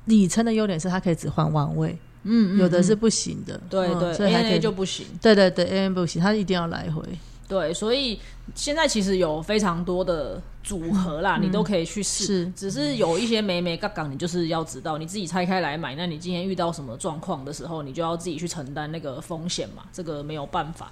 [0.07, 5.07] 里程的优点是它可以只换弯位，嗯，嗯有的是嗯不行的，嗯对对所以还可，ANA 以就不行。
[5.21, 7.03] 对对对，A 不行，它一定要来回。
[7.49, 8.19] 对，所以
[8.55, 12.25] 现在其实有非常多的组合啦，你都可以去试。
[12.25, 15.95] 是只是有一些美美杠杠，你就是要知道你自己拆开来买。
[15.95, 20.91] 那你今天遇到什么状况的时候，你就要自己去承担那个风险嘛，这个没有办法。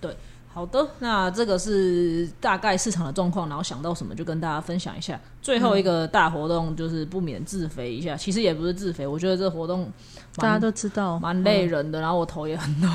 [0.00, 0.16] 对，
[0.52, 5.20] 好的，那这个是大概市场的状况，然后想到什么就跟大家分享一下。
[5.42, 9.90] 最后一个大活动就是不免自肥一下，其实也不是自肥，我觉得这活动
[10.36, 12.88] 大家都知道，蛮累人的，然后我头也很痛。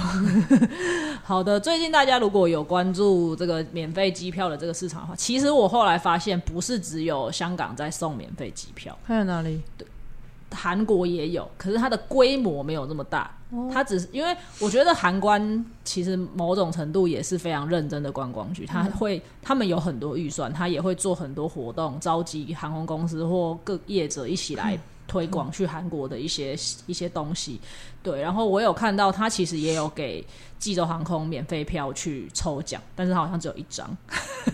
[1.24, 9.62] 好的，最近大家如果有关注这个免费机票的这个市场的话，其实我后来发现不是只有香港在送免费机票，还有哪里？
[10.52, 13.36] 韩国也有，可是它的规模没有这么大。
[13.72, 26.54] 它只是因为我觉得韩观其实某种程度也是非常认真的观光局，他会他们有很多预算，他也会做很多活动，召集航空公司或各业者一起来推广去韩国的一些
[26.88, 27.60] 一些东西。
[28.02, 30.26] 对，然后我有看到他其实也有给
[30.60, 33.96] 济州航空免费票去抽奖，但是他好像只有一张，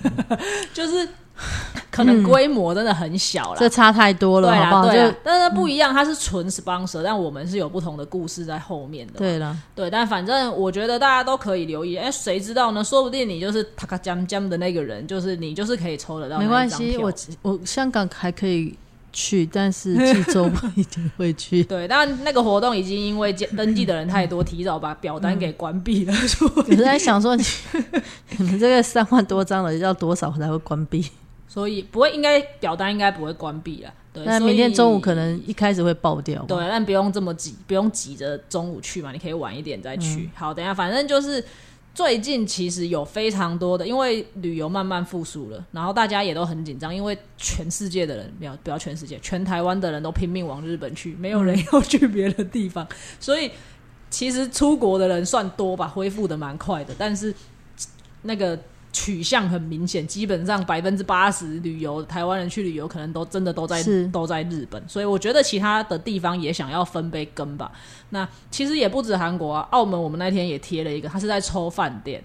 [0.73, 1.07] 就是
[1.91, 3.59] 可能规模真的很小啦。
[3.59, 4.87] 这差太多了，对啦，好好？
[4.89, 9.13] 对啦，但是不一样，它是纯 sponsor，但我们是有不同的故事在后面的。
[9.17, 11.95] 对了，对，但反正我觉得大家都可以留意。
[11.95, 12.83] 哎，谁知道呢？
[12.83, 18.75] 说不定你就是塔卡江江的那个人，就是你，就是可以抽得到没关系，我我香港还可以
[19.11, 21.63] 去，但是济州不一定会去。
[21.65, 26.13] 对，但那个活动已经因为登记的人太多，提早把表单给关闭了。
[26.13, 27.43] 所我在想说你，
[28.37, 31.05] 你们这个三万多张的要多少才会关闭？
[31.49, 33.91] 所以不会，应该表单应该不会关闭了。
[34.13, 36.43] 对，那明天中午可能一开始会爆掉。
[36.43, 40.21] 对，，但不用这么急，不用急着中午去嘛，你可以晚一点再去。
[40.21, 41.43] 嗯好，等一下，反正就是
[41.95, 52.87] 最近其实有非常多的，因为旅游慢慢复苏了，然后大家也都很紧张，因为全世界的人，不要不要全世界，全台湾的人都拼命往日本去，没有人要去别的地方，
[53.19, 53.49] 所以
[54.11, 57.33] 其实出国的人算多吧，恢复的蛮快的，但是
[58.21, 58.59] 那个。
[58.91, 67.71] 取向很明显，基本上百分之八十旅游台湾人去旅游，可能都真的都在都在日本，所以我觉得其他的地方也想要分杯羹吧。
[68.09, 72.23] 那其实也不止韩国啊，澳门我们那天也贴了一个，他是在抽饭店，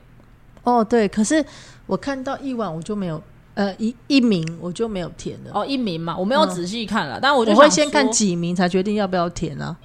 [0.62, 1.44] 哦对，可是
[1.86, 3.22] 我看到一晚我就没有，
[3.54, 5.50] 呃一一名我就没有填了。
[5.52, 9.76] 哦，一名嘛，我没有仔细看了，但我就我会先看几名才决定要不要填啊。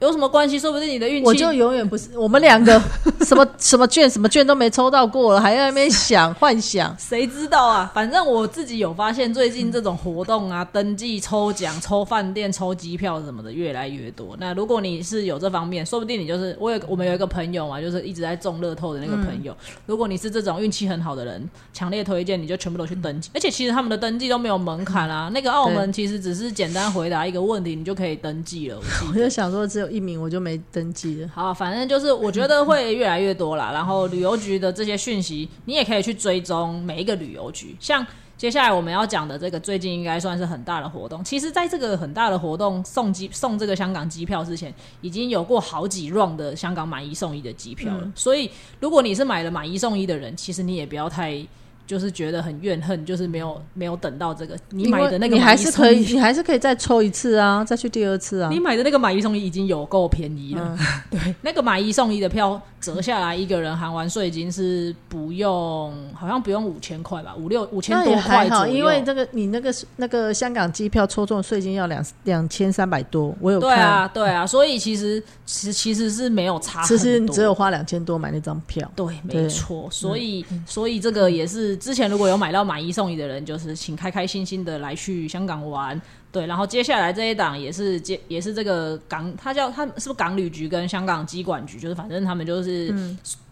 [0.00, 0.58] 有什么关系？
[0.58, 2.80] 说不定你的运气，我就永远不是我们两个
[3.24, 6.94] 什么什么券什么券都没抽到过了，还在那边想幻想。
[6.98, 7.90] 谁知道啊？
[7.94, 14.36] 反正我自己有发现，最近这种活动啊， 登记、抽奖、抽饭店、抽机票什么的越来越多。
[14.38, 19.56] 那如果你是有这方面，说不定你就是我有我们有一个朋友嘛，就是一直在中乐透的那个朋友。
[19.86, 23.30] 如果你是这种运气很好的人，强烈推荐你就全部都去登记。
[23.32, 28.76] 而且其实他们的登记都没有门槛啊，那个澳门其实只是简单回答一个问题，你就可以登记了。
[28.76, 31.28] 我我就想说只有一名我就没登记了。
[31.34, 33.70] 好，反正就是我觉得会越来越多啦。
[33.72, 37.76] 然后旅游局的这些讯息，你也可以去追踪每一个旅游局。
[37.78, 41.22] 像接下来我们要讲的这个，最近应该算是很大的活动。
[41.22, 48.12] 其实，在这个很大的活动送机送这个香港机票之前，已经有过好几 round 的香港买一送一的机票了。
[48.14, 51.44] 所以，如果你是买了买一送一的人，其实你也不要太。
[51.86, 58.50] 就是觉得很怨恨，就是没有没有等到这个你买的那个你还是可以，你还是可以再抽一次啊，再去第二次啊。
[58.50, 58.64] 你。
[58.64, 60.78] 买的那个买一送一已经有够便宜了，
[61.10, 68.74] 对，那个买一送一的票折下来，一个人含完税金是不用，好像不用五千块吧，五六五千那多块左右。
[68.74, 78.90] 因为这个你那个那个香港机票抽中税金要两两千三百多，我有看，对啊，对啊，所以其实其实其实是没有差，其实你只有花两千多买那张票。
[78.96, 86.00] 对，没错，所以所以这个也是就是之前如果有买到买一送一的人，就是请开开心心的来去香港玩。
[86.30, 92.92] 对，然后接下来这一档也是接也是这个港，他叫他是不是港旅局跟香港机管局，就是反正他们就是、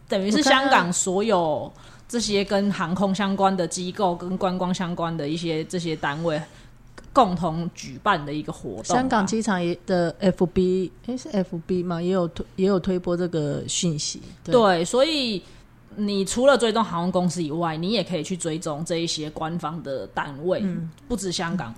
[0.08, 1.72] 等于是香港所有
[2.08, 6.40] 这些跟航空相关的机构跟观光相关的一些这些单位
[7.12, 8.94] 共同举办的一个活动吧。
[8.94, 12.02] 香港机场也的 FB，诶是 FB 吗？
[12.02, 14.20] 也有推也有推播这个讯息。
[14.42, 15.40] 對，对，所以
[15.96, 21.74] 你除了追踪航空公司以外，你也可以去追踪这一些官方的单位，嗯不止香港。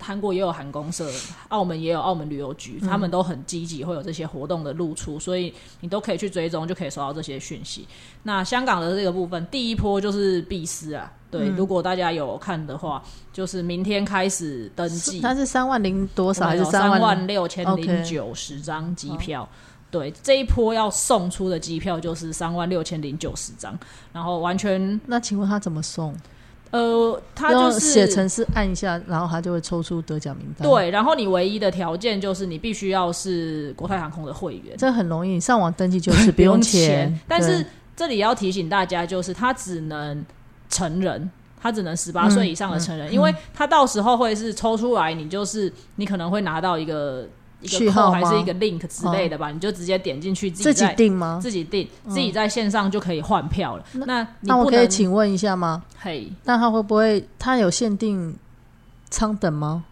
[0.00, 1.10] 韩国也有韩公社，
[1.48, 7.84] 澳门也有澳门旅游局，嗯他们都很积极，会有这些活动的露出，所以你都可以去追踪，就可以收到这些讯息。
[8.22, 13.02] 那香港的这个部分，第一波就是必思啊，对，嗯如果大家有看的话，
[13.32, 17.26] 就是明天开始登记，它是三万零多少还是三万？
[17.26, 19.48] 六千零九十张机票。
[19.90, 23.78] 对，这一波要送出的机票就是三万六千零九十张，
[24.12, 26.14] 然后完全那请问他怎么送？
[26.70, 37.18] 呃，他就是写程式按一下，然后他就会抽出得奖名单。，对，然后你唯一的条件就是你必须要是国泰航空的会员，这很容易，你上网登记就是不用钱。
[37.26, 40.22] 但是对这里要提醒大家，就是他只能
[40.68, 47.26] 成人，他只能十八岁以上的成人，因为他到时候会是抽出来，你就是你可能会拿到一个
[47.60, 51.38] 一个序号还是一个 link 之类的吧，你就直接点进去自自己在定吗？
[51.42, 53.84] 自己订，自己在线上就可以换票了。
[53.92, 55.82] 那你那我可以请问一下吗？
[55.98, 58.36] 嘿，那他会不会他有限定
[59.10, 59.84] 舱等吗？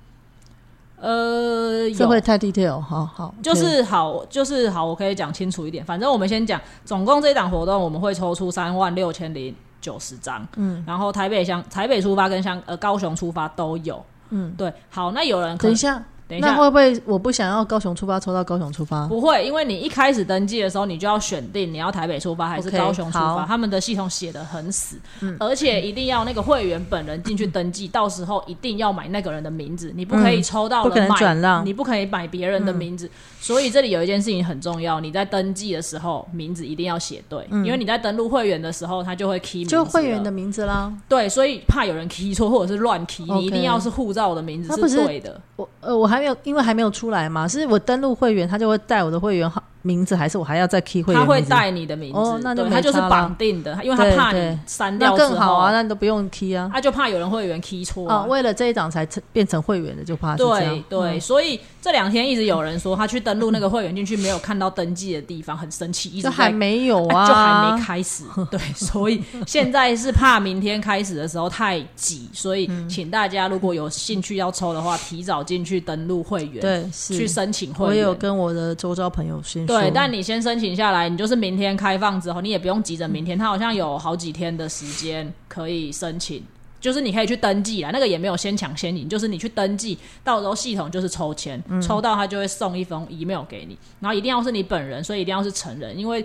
[0.99, 2.81] 呃，有这会太 detail。
[2.81, 5.85] 好好，就是好，就是好，我可以讲清楚一点。
[5.85, 14.73] 反正我们先讲，总共这一档活动我们会抽出三万六千零九十张，嗯，然后台北香台北出发跟香呃高雄出发都有，嗯，对。
[14.89, 16.49] 好，那有人等一下，等一下。
[16.49, 19.07] 那会不会我不想要高雄出发，抽到高雄出发？
[19.07, 23.45] 不会，因为你一开始登记的时候，你就要选定你要台北出发还是高雄出发好。
[23.47, 24.97] 他们的系统写的很死，
[25.39, 31.65] 而且一定要那个会员本人进去登记，到时候一定要买那个人的名字，你不可以抽到了不可能买转让。
[31.65, 33.11] 你不可以买别人的名字。
[33.41, 40.93] 所以这里有一件事情很重要，你在登记的时候名字一定要写对，因为你在登录会员的时候，他就会 key 就会员的名字啦。
[41.09, 45.41] 对，所以怕有人 key 错或者是乱 key，OK 你一定要是护照的名字是对的。
[45.55, 51.21] 我呃，我还还没有，因为还没有出来嘛，是我登录会员，他就会带我的会员号名字，还是我还要再 key 会员？
[51.23, 56.69] 他会带你的名字，哦那就对他就是绑定的，因为他怕你删掉更好啊，那你都不用 key 啊。
[56.73, 58.25] 他就怕有人会员 key 错哦，啊。
[58.25, 60.85] 为了这一档才成变成会员的，就怕是对。
[60.89, 68.25] 对，嗯所以这两天一直有人说他去登录那个会员进去没有看到登记的地方，很生气，一直还没有啊啊，就还没开始。
[68.51, 78.17] 对，所以现在是怕明天开始的时候太挤，所以嗯请大家如果有兴趣要抽的话，提早进去登录会员，对，去申请会员我也有。
[78.17, 86.43] 跟我的周遭朋友先说，对，但你先申请下来，你就是明天开放之后，你也不用急着明天，它好像有好几天的时间可以申请，
[86.81, 96.25] 就是你可以去登记啦，那个也没有先抢先赢，就是你去登记，到时候系统就是抽签，抽到他就会送一封 email 给你，然后一定要是你本人，所以一定要是成人，因为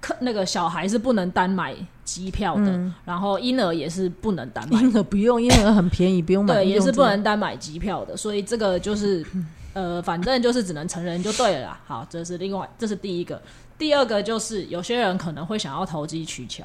[0.00, 4.80] 客那个小孩是不能单买机票的，然后婴儿也是不能单买。
[4.80, 9.24] 婴儿不用，婴儿很便宜，不用买，对，也是不能单买机票的，所以这个就是
[9.74, 11.80] 呃，反正就是只能成人就对了啦。
[11.86, 13.40] 好，这是另外，这是第一个。
[13.78, 16.64] 第二个就是有些人可能会想要投机取巧，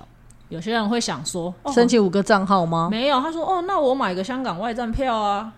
[0.50, 2.90] 有些人会想说，哦，申请五个账号吗？
[2.92, 5.52] 没有，他说哦，那我买个香港外站票啊，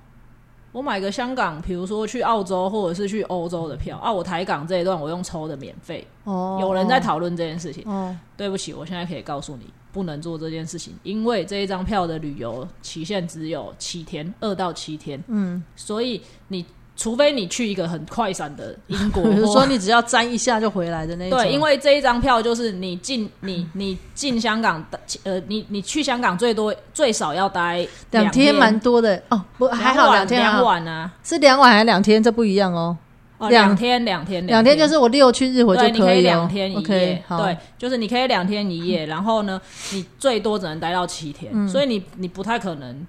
[0.71, 6.07] 我买个香港，比如说去澳洲或者是去欧洲的票啊，我台港这一段我用抽的免费。
[6.23, 15.21] 哦，有人在讨论这件事情，哦，对不起，我现在可以告诉你，不能做这件事情，因为这一张票的旅游期限只有七天，二到七天。
[15.27, 16.65] 嗯，所以你
[16.99, 29.23] 除非你去一个很快闪的英国， 比如说你只要沾一下就回来的那一种，对，因为这一张票就是你进你你进香港的，呃，你你去香港最多最少要待两天，蛮多的。
[29.29, 32.21] 哦，不还好两天两晚啊，是两晚还是两天？
[32.21, 32.97] 这不一样哦，
[33.37, 34.77] 哦，两两天两天两天。
[34.77, 37.23] 就是我六去日回就对，你可以两天一夜。
[37.29, 39.61] 对，就是你可以两天一夜，然后呢，
[39.93, 41.65] 你最多只能待到七天，嗯。
[41.69, 43.07] 所以你你不太可能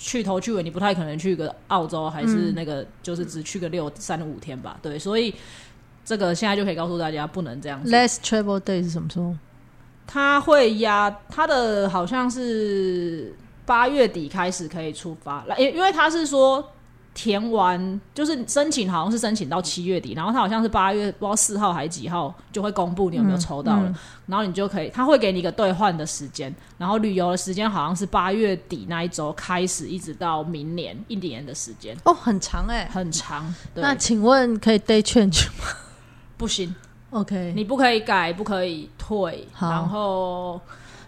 [0.00, 5.34] 去头去尾，你不太可能去个澳洲，还嗯是那个、就是只去个六三五天吧，对，所以
[6.04, 7.90] 这个现在就可以告诉大家不能这样子。
[7.90, 9.34] Less travel day 是什么时候？
[10.06, 16.72] 他会压他的好像是八月底开始可以出发，来，因因为他是说
[17.14, 23.94] 填完就是申请好像是申请到七月底，然后他好像是八月不知道四号还是几号就会公布你有没有抽到了，
[24.26, 32.88] 然后你就可以他会给你一个兑换的时间，然后旅游的时间好像是八月底那一周开始，一直到明年一年的时间，哦，很长哎。
[32.90, 33.54] 很长。
[33.74, 35.64] 对，那请问可以 day change 吗
[36.38, 36.74] 不行
[37.10, 40.60] ，？OK，你不可以改，不可以退，然后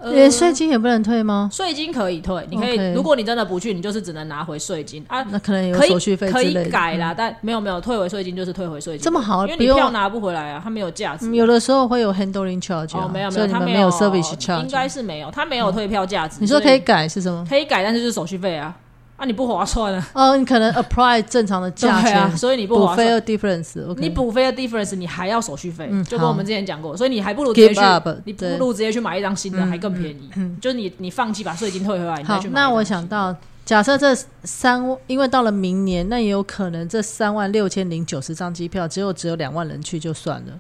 [0.05, 1.49] 呃连税金也不能退吗？
[1.53, 5.25] 税金可以退，你可以如果你真的不去，你就是只能拿回税金啊。
[5.31, 6.55] 那可能有手续费可以。
[6.71, 11.27] 改啦，但没有没有退回税金就是退回税金，这么好因为你票拿不回来啊，它没有价值。
[11.27, 14.69] 嗯有的时候会有 handling charge，没有没有，它没有 service charge 应。
[14.69, 16.37] 该是没有，它没有退票价值。
[16.41, 17.47] 你说可以改是什么？
[17.49, 18.75] 可以改，但是就是手续费啊，
[19.17, 23.07] 啊你不划算啊，哦，你可能 apply 正常的价钱， 所以你不补划算。
[23.07, 23.87] fair difference。
[23.89, 30.29] OK，你补费的 difference，你还要手续费，嗯就跟我们之前讲过，所以你还不如直接去 up，，你不如直接去买一张新的，还更便宜。
[30.35, 33.35] 嗯就是你你放弃把税金退回来，你再好去，买那我想到，
[33.65, 34.13] 假设这
[34.43, 40.53] 三，因为到了明年，那也有可能这三万六千零九十张机票，只有只有两万人去就算了。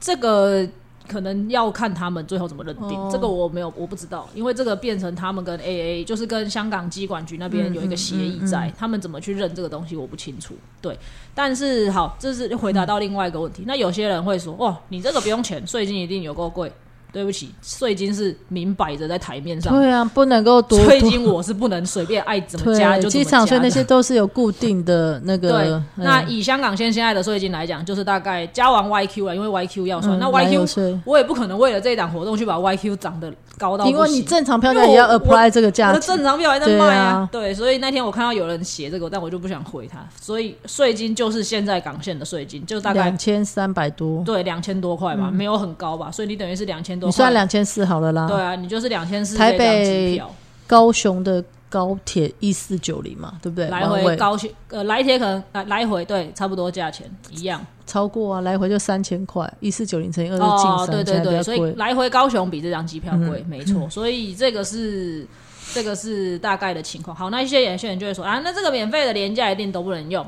[0.00, 0.66] 这个
[1.08, 10.54] 可能要看他们最后怎么认定，哦这个我没有我不知道，因为这个变成他们跟 AA 就是跟香港机管局那边有一个协议在，他们怎么去认这个东西我不清楚。
[10.80, 10.96] 对，
[11.34, 13.64] 但是好，这是回答到另外一个问题。
[13.66, 16.70] 那有些人会说，哇，你这个不用钱，税金一定有够贵。
[17.12, 25.50] 对不起，税金是明摆着在台面上，对啊，不能够多多税金我是不能随便爱怎么加就怎么机场税那些都是有固定的那个。
[25.50, 30.18] 对，嗯那以香港现现在的税金来讲，就是大概加完 YQ 了，因为 YQ 要算。
[30.18, 35.94] 那 YQ 税我也不可能为了这一档活动去把 YQ 涨得高到因为你正常票价也要 apply 这个价我。
[35.94, 40.06] 的正常票还在卖啊对，所以那天我看到有人写这个，但我就不想回他。
[40.20, 48.26] 所以税金就是现在港线的税金，就大概两千三百多，对两千多块吧，没有很高吧，所以你等于是两千你算两千四好了啦。
[48.26, 50.22] 对啊，你就是两千四台北
[50.66, 53.68] 高雄的高铁一四九零嘛，对不对？
[53.68, 57.64] 来回高雄呃来铁可能来来回对差不多价钱一样。
[57.86, 61.42] 超过啊，来回就三千块，一四九零乘以二是近哦，三，对对对，现在比较贵。
[61.42, 63.88] 所以来回高雄比这张机票贵，没错。
[63.88, 65.26] 所以这个是
[65.72, 67.16] 这个是大概的情况。
[67.16, 70.26] 好，那一些有些人就会说啊，那这个免费的廉价一定都不能用。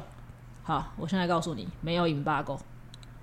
[0.62, 2.58] 好，我现在告诉你，没有引 g o，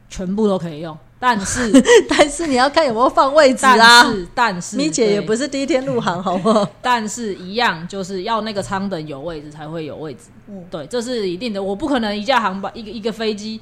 [0.07, 0.95] 全部都可以用。
[1.19, 1.71] 但是，
[2.07, 4.03] 但是你要看有没有放位置但啊。
[4.03, 6.69] 是，但是，咪姐也不是，是第一天入行，好不好？
[6.81, 10.25] 但是一样，就是要那个舱等有位置才会有位置。
[10.47, 11.61] 嗯对，这是一定的。
[11.61, 13.59] 我不可能一架航班一个一个飞机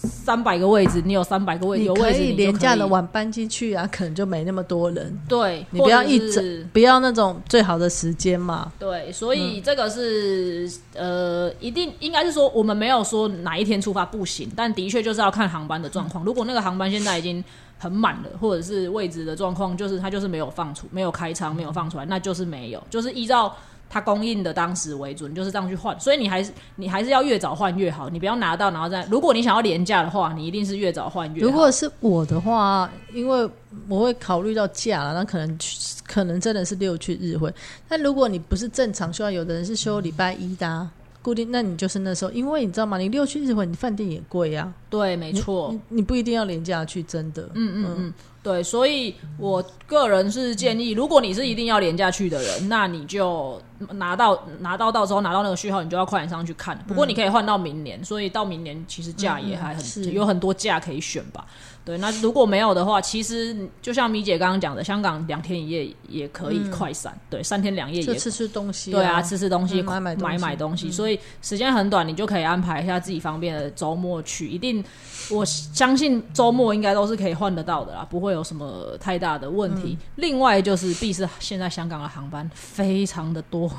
[0.00, 5.18] 三百个位置，你有三百个位你可有位置，廉价的晚班机去啊，可能就没那么多人。
[5.28, 8.72] 对，你不要一整，不要那种最好的时间嘛。
[8.78, 16.24] 对，所以这个是、呃，一定应该是说，我们没有说哪一天出发不行，但的确就是要看航班的状况。
[16.24, 17.42] 如果那个航班现在已经
[17.76, 23.52] 很满了，或者是位置的状况，就是它就是没有放出、没有开仓、没有放出来，那就是没有，就是依照
[23.90, 25.98] 它供应的当时为准，就是这样去换。
[25.98, 29.04] 所以你还是你还是要越早换越好，你不要拿到然后再。
[29.10, 31.46] 如果你想要廉价的话，你一定是越早换越好。
[31.46, 33.48] 如果是我的话，因为
[33.88, 35.76] 我会考虑到价了，那可能去
[36.06, 37.52] 可能真的是六去日会。
[37.88, 40.90] 但如果你不是正常休啊，有的人是休礼拜一的、啊，
[41.22, 42.98] 固定，那你就是那时候，因为你知道吗？
[42.98, 45.70] 你六去日会，你饭店也贵啊，对，没错。
[45.72, 47.42] 你你不一定要廉价去，真的。
[47.54, 53.60] 嗯嗯嗯，对，所以我个人是建议，如果你是一定要廉价去的人，那你就
[53.92, 56.78] 拿到拿到到时候拿到那个序号，你就要快点上去看。
[56.86, 61.44] 不过你可以换到明年，所以到明年其实价也还很、是有很多价可以选吧。
[61.84, 74.50] 对，那如果没有的话，其实就像米姐刚刚讲的，香港两天一夜也可以快闪，对，三天两夜也就吃吃东西、对啊，吃吃东西，嗯买买东西买买东西，所以时间很短，你就可以安排一下自己方便的周末去。
[74.50, 74.84] 一定，
[75.30, 79.96] 我相信周末应该都是可以换得到的啦，不会有什么太大的问题。
[80.16, 83.70] 另外就是，必是现在香港的航班非常的多，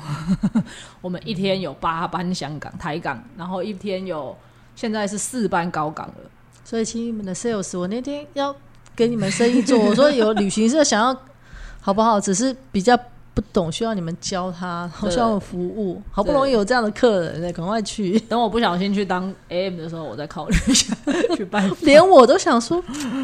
[1.00, 4.36] 我们一天有八班香港台港，然后一天有
[4.74, 6.14] 现在是四班高港了。
[6.64, 8.54] 所以，请你们的 sales，我那天要
[8.94, 11.20] 给你们生意做，我说有旅行社想要，
[11.80, 12.20] 好不好？
[12.20, 12.96] 只是比较
[13.32, 18.18] 不懂，需要你们教他，需要服务，好不容易有这样的客人，赶快去。
[18.20, 20.94] 等我不小心去当 AM 的时候，我再考虑一下
[21.36, 21.70] 去办。
[21.82, 22.82] 连我都想说，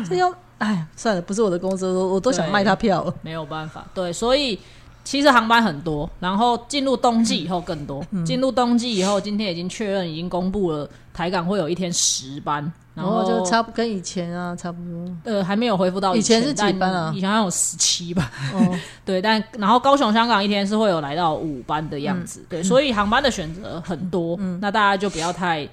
[0.09, 3.13] 这要哎，算了，不是我的公司，我我都想卖他票。
[3.23, 4.59] 没有办法，对，所以
[5.05, 8.03] 其实航班很多，然后进入冬季以后更多。
[8.13, 15.17] 嗯进入冬季以后，今天已经确认，已经公布了台港会有一天十班，然后就差不跟以前啊差不多。
[15.25, 25.69] 呃还没有恢复到以前是几班啊以前好像有十七吧，哦， 对，但然后高雄、香港一天是会有来到五班的样嗯子，对，所以航班的选择很多，那大家就不要太。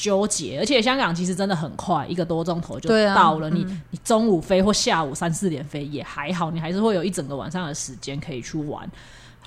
[0.00, 3.50] 纠结，而且香港其实真的很快，一个多钟头就到了。
[3.50, 8.88] 你你中午飞或下午三四点飞也还好，你还是会有一整个晚上的时间可以去玩。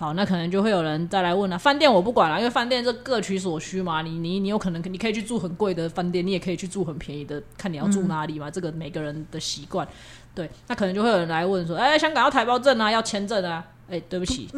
[0.01, 4.01] 好，那可能就会有人再来问了、饭店我不管了，因为饭店这各取所需嘛。
[4.01, 8.49] 你你你有可能你可以去住很贵的饭店，你也可以去住很便宜的，看你要住哪里嘛。
[8.49, 9.87] 这个每个人的习惯。
[10.33, 13.63] 对，那可能就会有人来问说，哎、香港要台胞证啊，要签证啊。
[13.91, 14.49] 哎、对不起，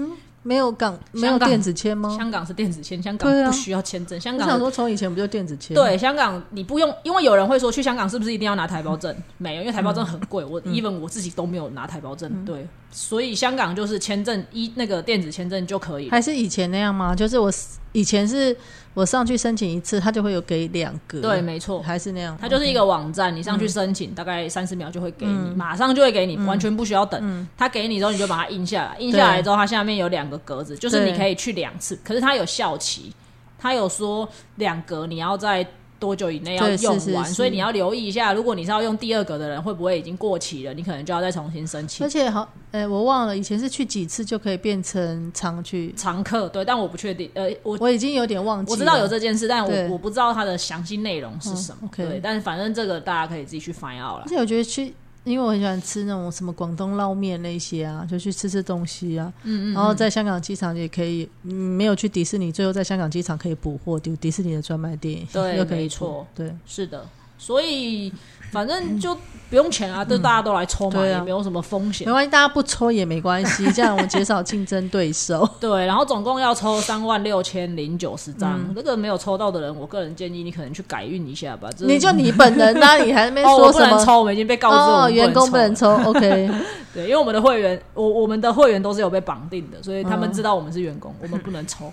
[0.44, 2.16] 没有港没有电子签吗？
[2.18, 4.20] 香港是电子签，香港不需要签证。
[4.20, 5.74] 香港的想说从以前不就电子签？
[5.74, 9.16] 对香港你不用，因为有人会说去香港是不是一定要拿台胞证？
[9.40, 12.46] 没有，因为台胞证很贵，我 even 我自己都没有拿台胞证。
[12.46, 16.12] 对，所以香港就是签证一那个电子签证就可以了。
[16.12, 17.16] 还是以前那样吗？
[17.16, 17.52] 就是我
[17.94, 18.56] 以前是
[18.94, 21.82] 我上去申请一次，他就会有给两个，对，，没错。
[21.82, 22.38] 还是那样。
[22.40, 25.52] 它就是一个网站，你上去申请，大概三十秒就会给嗯。
[25.52, 27.48] 你，马上就会给你，完全不需要等。
[27.58, 33.12] 他给你之后，你就把它印下来，印下来之后，它下面有两个格子，就是你可以去两次，可是它有效期，
[33.58, 35.66] 它有说两格你要在
[36.04, 40.74] 多久以内要用完，是是所以你要留意一下，如果你是要用第二个的人，会不会已经过期了？
[40.74, 42.10] 你可能就要再重新申请而。
[42.10, 48.74] 且好，哎、我忘了以前是去几次就可以变成常去，常客对，但我不确定，呃，我我已经有点忘记了。
[48.74, 51.90] 我知道有这件事，但我我不知道它的详细内容是什么。
[51.96, 54.28] 对，但是反正这个大家可以自己去 find out 了而。
[54.28, 54.94] 且我觉得去，
[55.24, 59.32] 因为我很喜欢吃那种什么广东捞面那些啊，就去吃吃东西啊。
[59.44, 66.28] 嗯嗯然后在香港机场也可以，嗯，没有去迪士尼，最后在香港机场可以补货，就迪士尼的专卖店，对又可以没错。
[66.36, 67.08] 对，是的，
[67.38, 68.12] 所以
[68.54, 69.18] 反正就
[69.50, 72.12] 不用钱啊，就大家都来抽嘛，也没有什么风险没。
[72.14, 75.48] 关系，大家不抽也没关系，这样我们减少竞争对手。
[75.60, 81.68] 对，然后总共要抽三万六千零九十张，嗯这个没有抽到的人，我个人建议你可能去改运一下吧。
[81.76, 83.90] 这你就你本人呐、你还在那边 哦，我说什么？
[83.90, 86.50] 不能抽，我们已经被告知了哦，员工不能抽， OK，
[86.94, 91.92] 对，因为我们的会员，我我们的会员都是有被绑定的，所以他们嗯知道我们是员工，我们不能抽。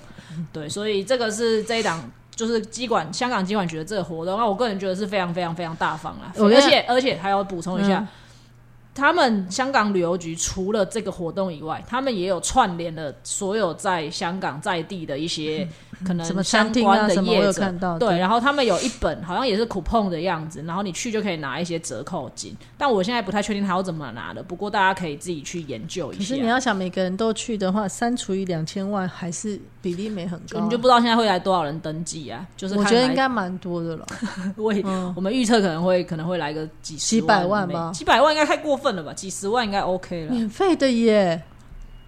[0.53, 2.11] 对，所以这个是这一档。
[2.41, 6.33] 就是机管香港机管局的这个活动，那我个人觉得是非常非常非常大方啦。
[6.39, 8.09] 而且而且还要补充一下，嗯
[8.93, 15.67] 他们香港旅游局除了这个活动以外，他们也有串联了所有在香港在地的一些
[16.05, 17.47] 可能什么相关的啊什么，我业者。
[17.47, 17.99] 有看到。
[17.99, 26.19] 对，然后他们有一本好像也是 coupon 的样子，然后你去就可以拿一些折扣金，但我现在不太确定他要怎么拿的，不过大家可以自己去研究一下。
[26.19, 30.65] 可是你要想每个人都去的话，三除以两千万还是比例没很高啊。
[30.65, 32.47] 你就不知道现在会来多少人登记啊？
[32.57, 34.07] 就是我觉得应该蛮多的了。
[34.57, 39.13] 我嗯我们预测可能会可能会来个几十几百万吧几百万应该太过分了吧？
[39.13, 41.43] 几十万应该 OK 了，免费的耶，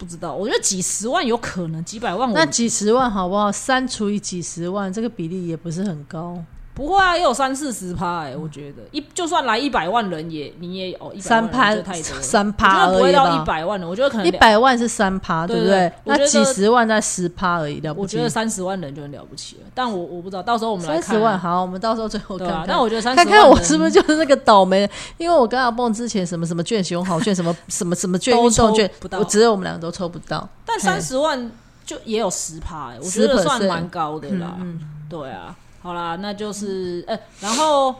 [0.02, 3.52] 不知道，我觉得几十万有可能，几百万那几十万好不好？
[3.52, 6.36] 三除以几十万，这个比例也不是很高。
[6.74, 15.92] 不会啊，也有三四十趴哎，我觉得一就算来一百万人也你也哦一百三趴三趴我觉得不会到一百万人，我觉得可能一百万是三趴，对不对？
[16.04, 18.24] 那几十万在十趴而已，了不起我觉。
[18.24, 22.64] 得三十万人就很了不起了，但我我不知道，到时候我们来三十万，好，我们到时候最后看看。
[22.66, 30.48] 但我觉得三十看看我是不是就是那个倒霉，因为我跟阿蹦之前什么什么券、熊好券、什么什么什么券、都运动券我只有我们两个都抽不到。
[30.64, 31.50] 但三十万
[31.84, 34.56] 就也有十趴，欸我觉得算蛮高的啦。
[34.58, 37.94] 嗯对啊，好啦，那就是呃，然后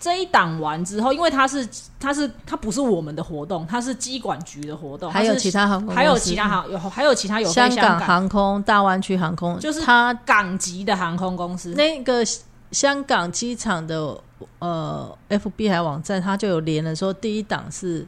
[0.00, 1.68] 这一档完之后，因为它是
[2.00, 8.00] 它是它不是我们的活动，它是机管局的活动，还有它是其他航空公司，还有其他航有还有其他有飞香港香港。
[8.06, 11.74] 航空、大湾区航空，就是它港籍的航空公司。
[11.74, 12.24] 那个
[12.72, 14.18] 香港机场的
[14.58, 18.06] 呃 FB 还网站，它就有连了说第一档是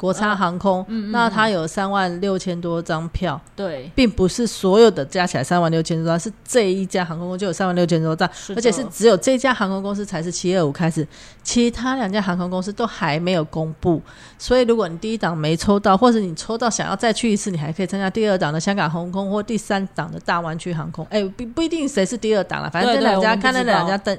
[0.00, 8.26] 国差航空，嗯那它有三万六千多张票，对，并不是所有的加起来三万六千多张，是这一家航空公司就有三万六千多张，
[8.56, 11.06] 而且是只有这家航空公司才是七二五开始，
[11.42, 14.00] 其他两家航空公司都还没有公布。
[14.38, 21.06] 所以如果你第一档没抽到，或者你抽到想要再去一次，你还可以参加第二档的香港航空或第三档的大湾区航空。
[21.10, 24.16] 哎，不不一定谁是第二档了，反正这两家看那两家登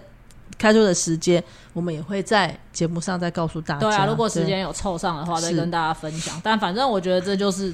[0.57, 1.43] 开出的时间，
[1.73, 3.79] 我们也会在节目上再告诉大家。
[3.79, 6.39] 对啊，如果时间有凑上的话，再跟大家分享。
[6.43, 7.73] 但反正我觉得这就是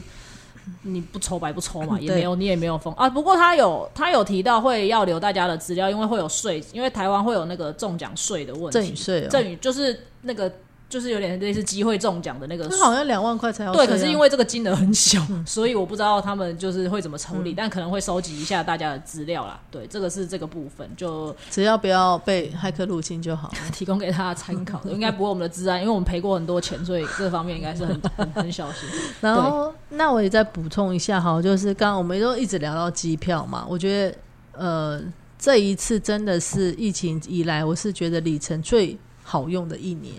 [0.84, 3.09] 你不抽白不抽嘛， 也没有你也没有封啊。
[3.09, 8.71] 不过他有他有提到会要留大家的资料，因为会有税，因为台湾会有那个中奖税的问题。
[8.71, 10.51] 赠与税哦，赠与就是那个
[10.89, 19.59] 就是有点类似机会中奖的那个那好像两万块才要对，可是因为这个金额很小，所以我不知道他们就是会怎么处理，但可能会收集一下大家的资料啦。
[19.69, 23.51] 对，这个是这个部分，就只要不要被骇客入侵就好。
[23.73, 24.91] 提供给大家参考的。
[24.91, 28.88] 应该不会我们的治安，因为我们赔过很多钱，所以这方面应该是很 很很小心。
[29.19, 34.17] 然后，那我也再补充一下哈，就是刚刚我们都一直聊到机票嘛，我觉得
[34.53, 35.01] 呃，
[35.38, 40.13] 这一次真的是疫情以来，我是觉得里程最好用的一年、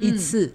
[0.00, 0.52] 一次。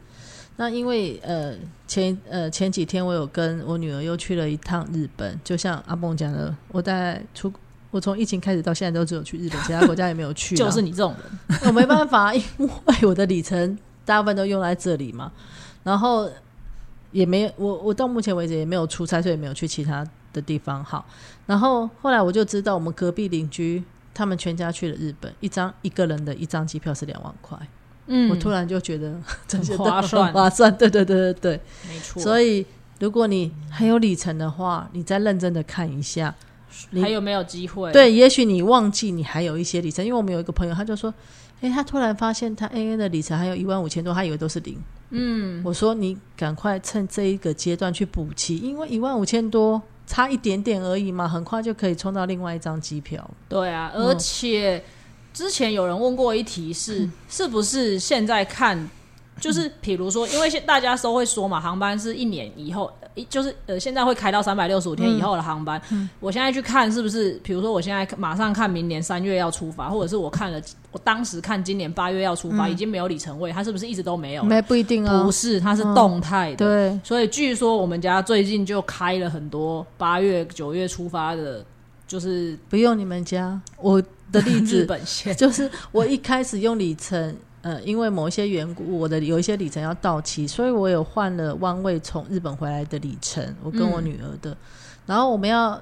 [0.57, 1.53] 那因为呃
[1.85, 7.51] 前呃前几天我有跟我女儿又去了一趟日本，就像阿梦讲的，我在出
[7.91, 10.55] 我从疫情开始到现在都只有去日本，其他国家也没有去。
[10.55, 11.13] 就是你这种
[11.47, 15.31] 人，我没办法，因为我的里程大部分都用在这里嘛，
[15.83, 16.29] 然后
[17.11, 20.81] 也没有我我到目前为止也没有出差，所以没有去其他的地方。
[20.83, 21.05] 好，
[21.45, 23.83] 然后后来我就知道我们隔壁邻居
[24.13, 27.57] 他们全家去了日本，一张一个人的一张机票是两万块，
[28.07, 28.29] 嗯。
[28.29, 29.13] 我突然就觉得
[29.47, 30.25] 这些都划算。
[30.25, 32.65] 很划算，对对对对对，没错，所以
[32.99, 36.33] 如果你很有里程的话，你再认真的看一下，
[36.91, 37.91] 你还有没有机会？
[37.91, 41.13] 对，也许你忘记你还有一些里程，因为我们有一个朋友，他就说，
[41.61, 44.77] 哎，他突然发现他 AA 的里程还有一万五千多，他以为都是零。
[45.11, 53.29] 嗯，我说你赶快趁这一个阶段去补齐，因为一万五千多差一点点而已嘛，很快就可以冲到另外一张机票。
[53.47, 54.83] 对啊，而且
[55.35, 58.89] 之前有人问过一题是，是不是现在看，
[59.37, 65.79] 就是比如说，因为现大家都会说嘛，航班是一年以后，一就是呃，现在会开到三百六十五天以后的航班。
[66.21, 70.61] 我现在去看是不是，比如说我现在马上看明年三月要出发，或者是我看了，
[70.93, 74.43] 我当时看今年八月要出发，已经没有里程位，它是不是一直都没有？
[74.43, 75.21] 没不一定啊。
[75.21, 76.65] 不，是，它是动态的。
[76.65, 81.65] 对，所以据说我们家最近就开了很多八月、九月出发的，
[82.07, 84.01] 就是不用你们家，我
[84.31, 85.33] 的例子 本线。
[85.37, 94.55] 就是我一开始用里程，呃，因为某一些缘故，我的有一些里程要到期，所以我有换了弯位从日本回来的里程，我跟我女儿的。
[95.05, 95.79] 然后我们要，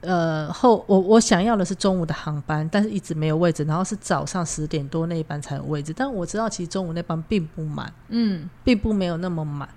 [0.00, 5.92] 呃，后我我想要的是中午的航班，但是一直没有位置，然后是早上十点多那一班才有位置。
[5.96, 9.68] 但我知道其实中午那班并不满，嗯，并不没有那么满。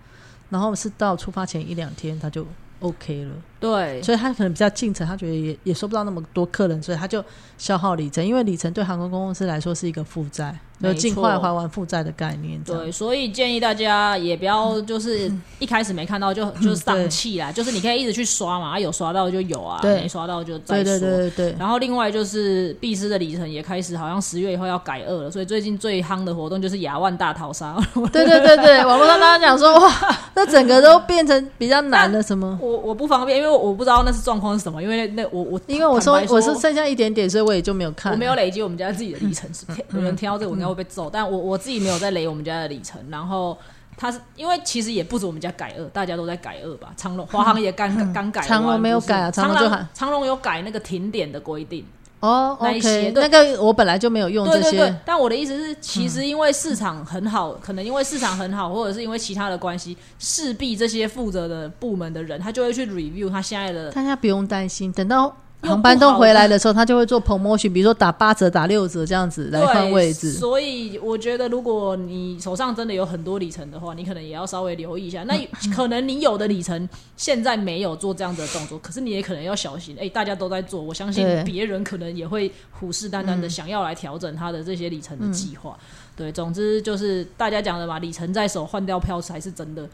[0.50, 2.44] 然后是到出发前一两天，他就
[2.80, 3.32] OK 了。
[3.60, 7.24] 对，所以他可能比较进程，他觉得也也收不到那么多客人，所以他就
[7.58, 12.60] 消耗里程，因为里程对航空公司来说是一个负债，没错就尽快还完负债的概念。
[12.64, 20.84] 对，所以建议大家也不要就是一开始没看到就 就丧气啦，就是你可以一直去刷嘛，啊有刷到就有啊，对没刷到就再说。
[20.84, 27.76] 对对对对对，然后另外就是碧斯的里程也开始好像十月以后要改二了，所以最近最夯的活动就是亚万大逃杀。
[28.12, 29.92] 对对对对，网络上大家讲说哇，
[30.34, 32.58] 那整个都变成比较难了什么？
[32.62, 38.14] 我我不方便，因为我不知道那是状况是什么，因为那我我因为我说我是剩下一点点，所以我也就没有看。
[38.14, 43.02] 我没有累积我们家自己的里程，是有人听到这个我应该会被揍，但我我自己没有在累我们家的里程。
[43.10, 43.58] 然后
[43.98, 46.94] 他是因为其实也不止我们家改二，大家都在改二吧。
[46.96, 51.86] 长隆、华航也刚刚改完，长隆没有改啊长长隆就长隆有改那个停点的规定。
[52.22, 70.32] 哦那一些，OK，对那个我本来就没有用这些对对对，，但我的意思是，其实因为市场很好，可能因为市场很好，或者是因为其他的关系，势必这些负责的部门的人，他就会去 review 他现在的大家不用担心，等到又航班都回来的时候，他就会做 promotion，比如说打八折、打六折这样子来换位置。
[70.32, 75.24] 所以我觉得，如果你手上真的有很多里程的话，你可能也要稍微留意一下。
[75.26, 75.36] 那
[75.76, 76.88] 可能你有的里程
[77.18, 79.98] 现在没有做这样子的动作，可是你也可能要小心。
[80.00, 85.78] 哎、大家都在做，我相信别人可能也会虎视眈眈的想要来调整他的这些里程的计划。
[86.16, 89.88] 对，总之就是大家讲的嘛，里程在手，换掉票才是真的，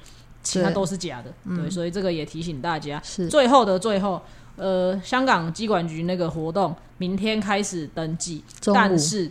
[0.44, 1.32] 其他都是假的。
[1.56, 3.02] 对，所以这个也提醒大家。
[3.04, 4.22] 是最后的最后，
[4.58, 8.44] 呃，香港机管局那个活动明天开始登记，
[8.74, 9.30] 但是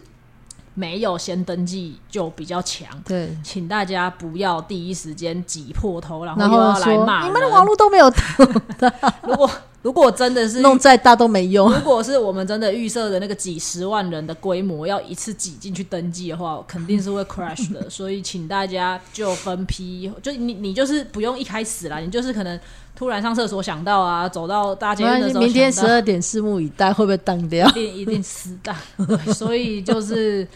[0.74, 8.12] 没有先登记就比较强，对，请大家不要第一时间挤破头，然后又要来骂你们的人网络都没有
[9.22, 9.50] 如果
[9.82, 11.70] 如果真的是弄再大都没用。
[11.70, 17.88] 如果是我们真的预设的那个几十万人的规模，要一次挤进去登记的话，肯定是会 crash 的。
[17.90, 22.58] 所以请大家就分批，就你你就是不用一开始啦，你就是可能
[22.96, 27.72] 突然上厕所想到啊，走到大街明天十二点拭目以待，会不会当掉 一？
[27.72, 28.74] 定一定死的。
[29.06, 30.46] 对， 所以就是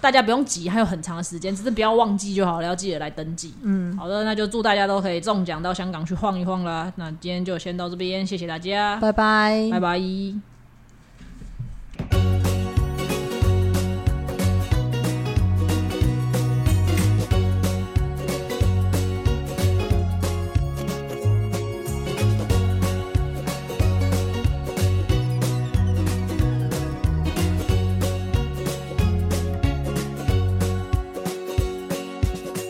[0.00, 3.54] 大家不用急，还有很长的时间，只是不要忘记就好了，要记得来登记。
[3.62, 6.92] 嗯，好的，那就祝大家都可以中奖到香港去晃一晃啦。
[6.96, 10.00] 那今天就先到这边，谢谢大家，拜拜拜拜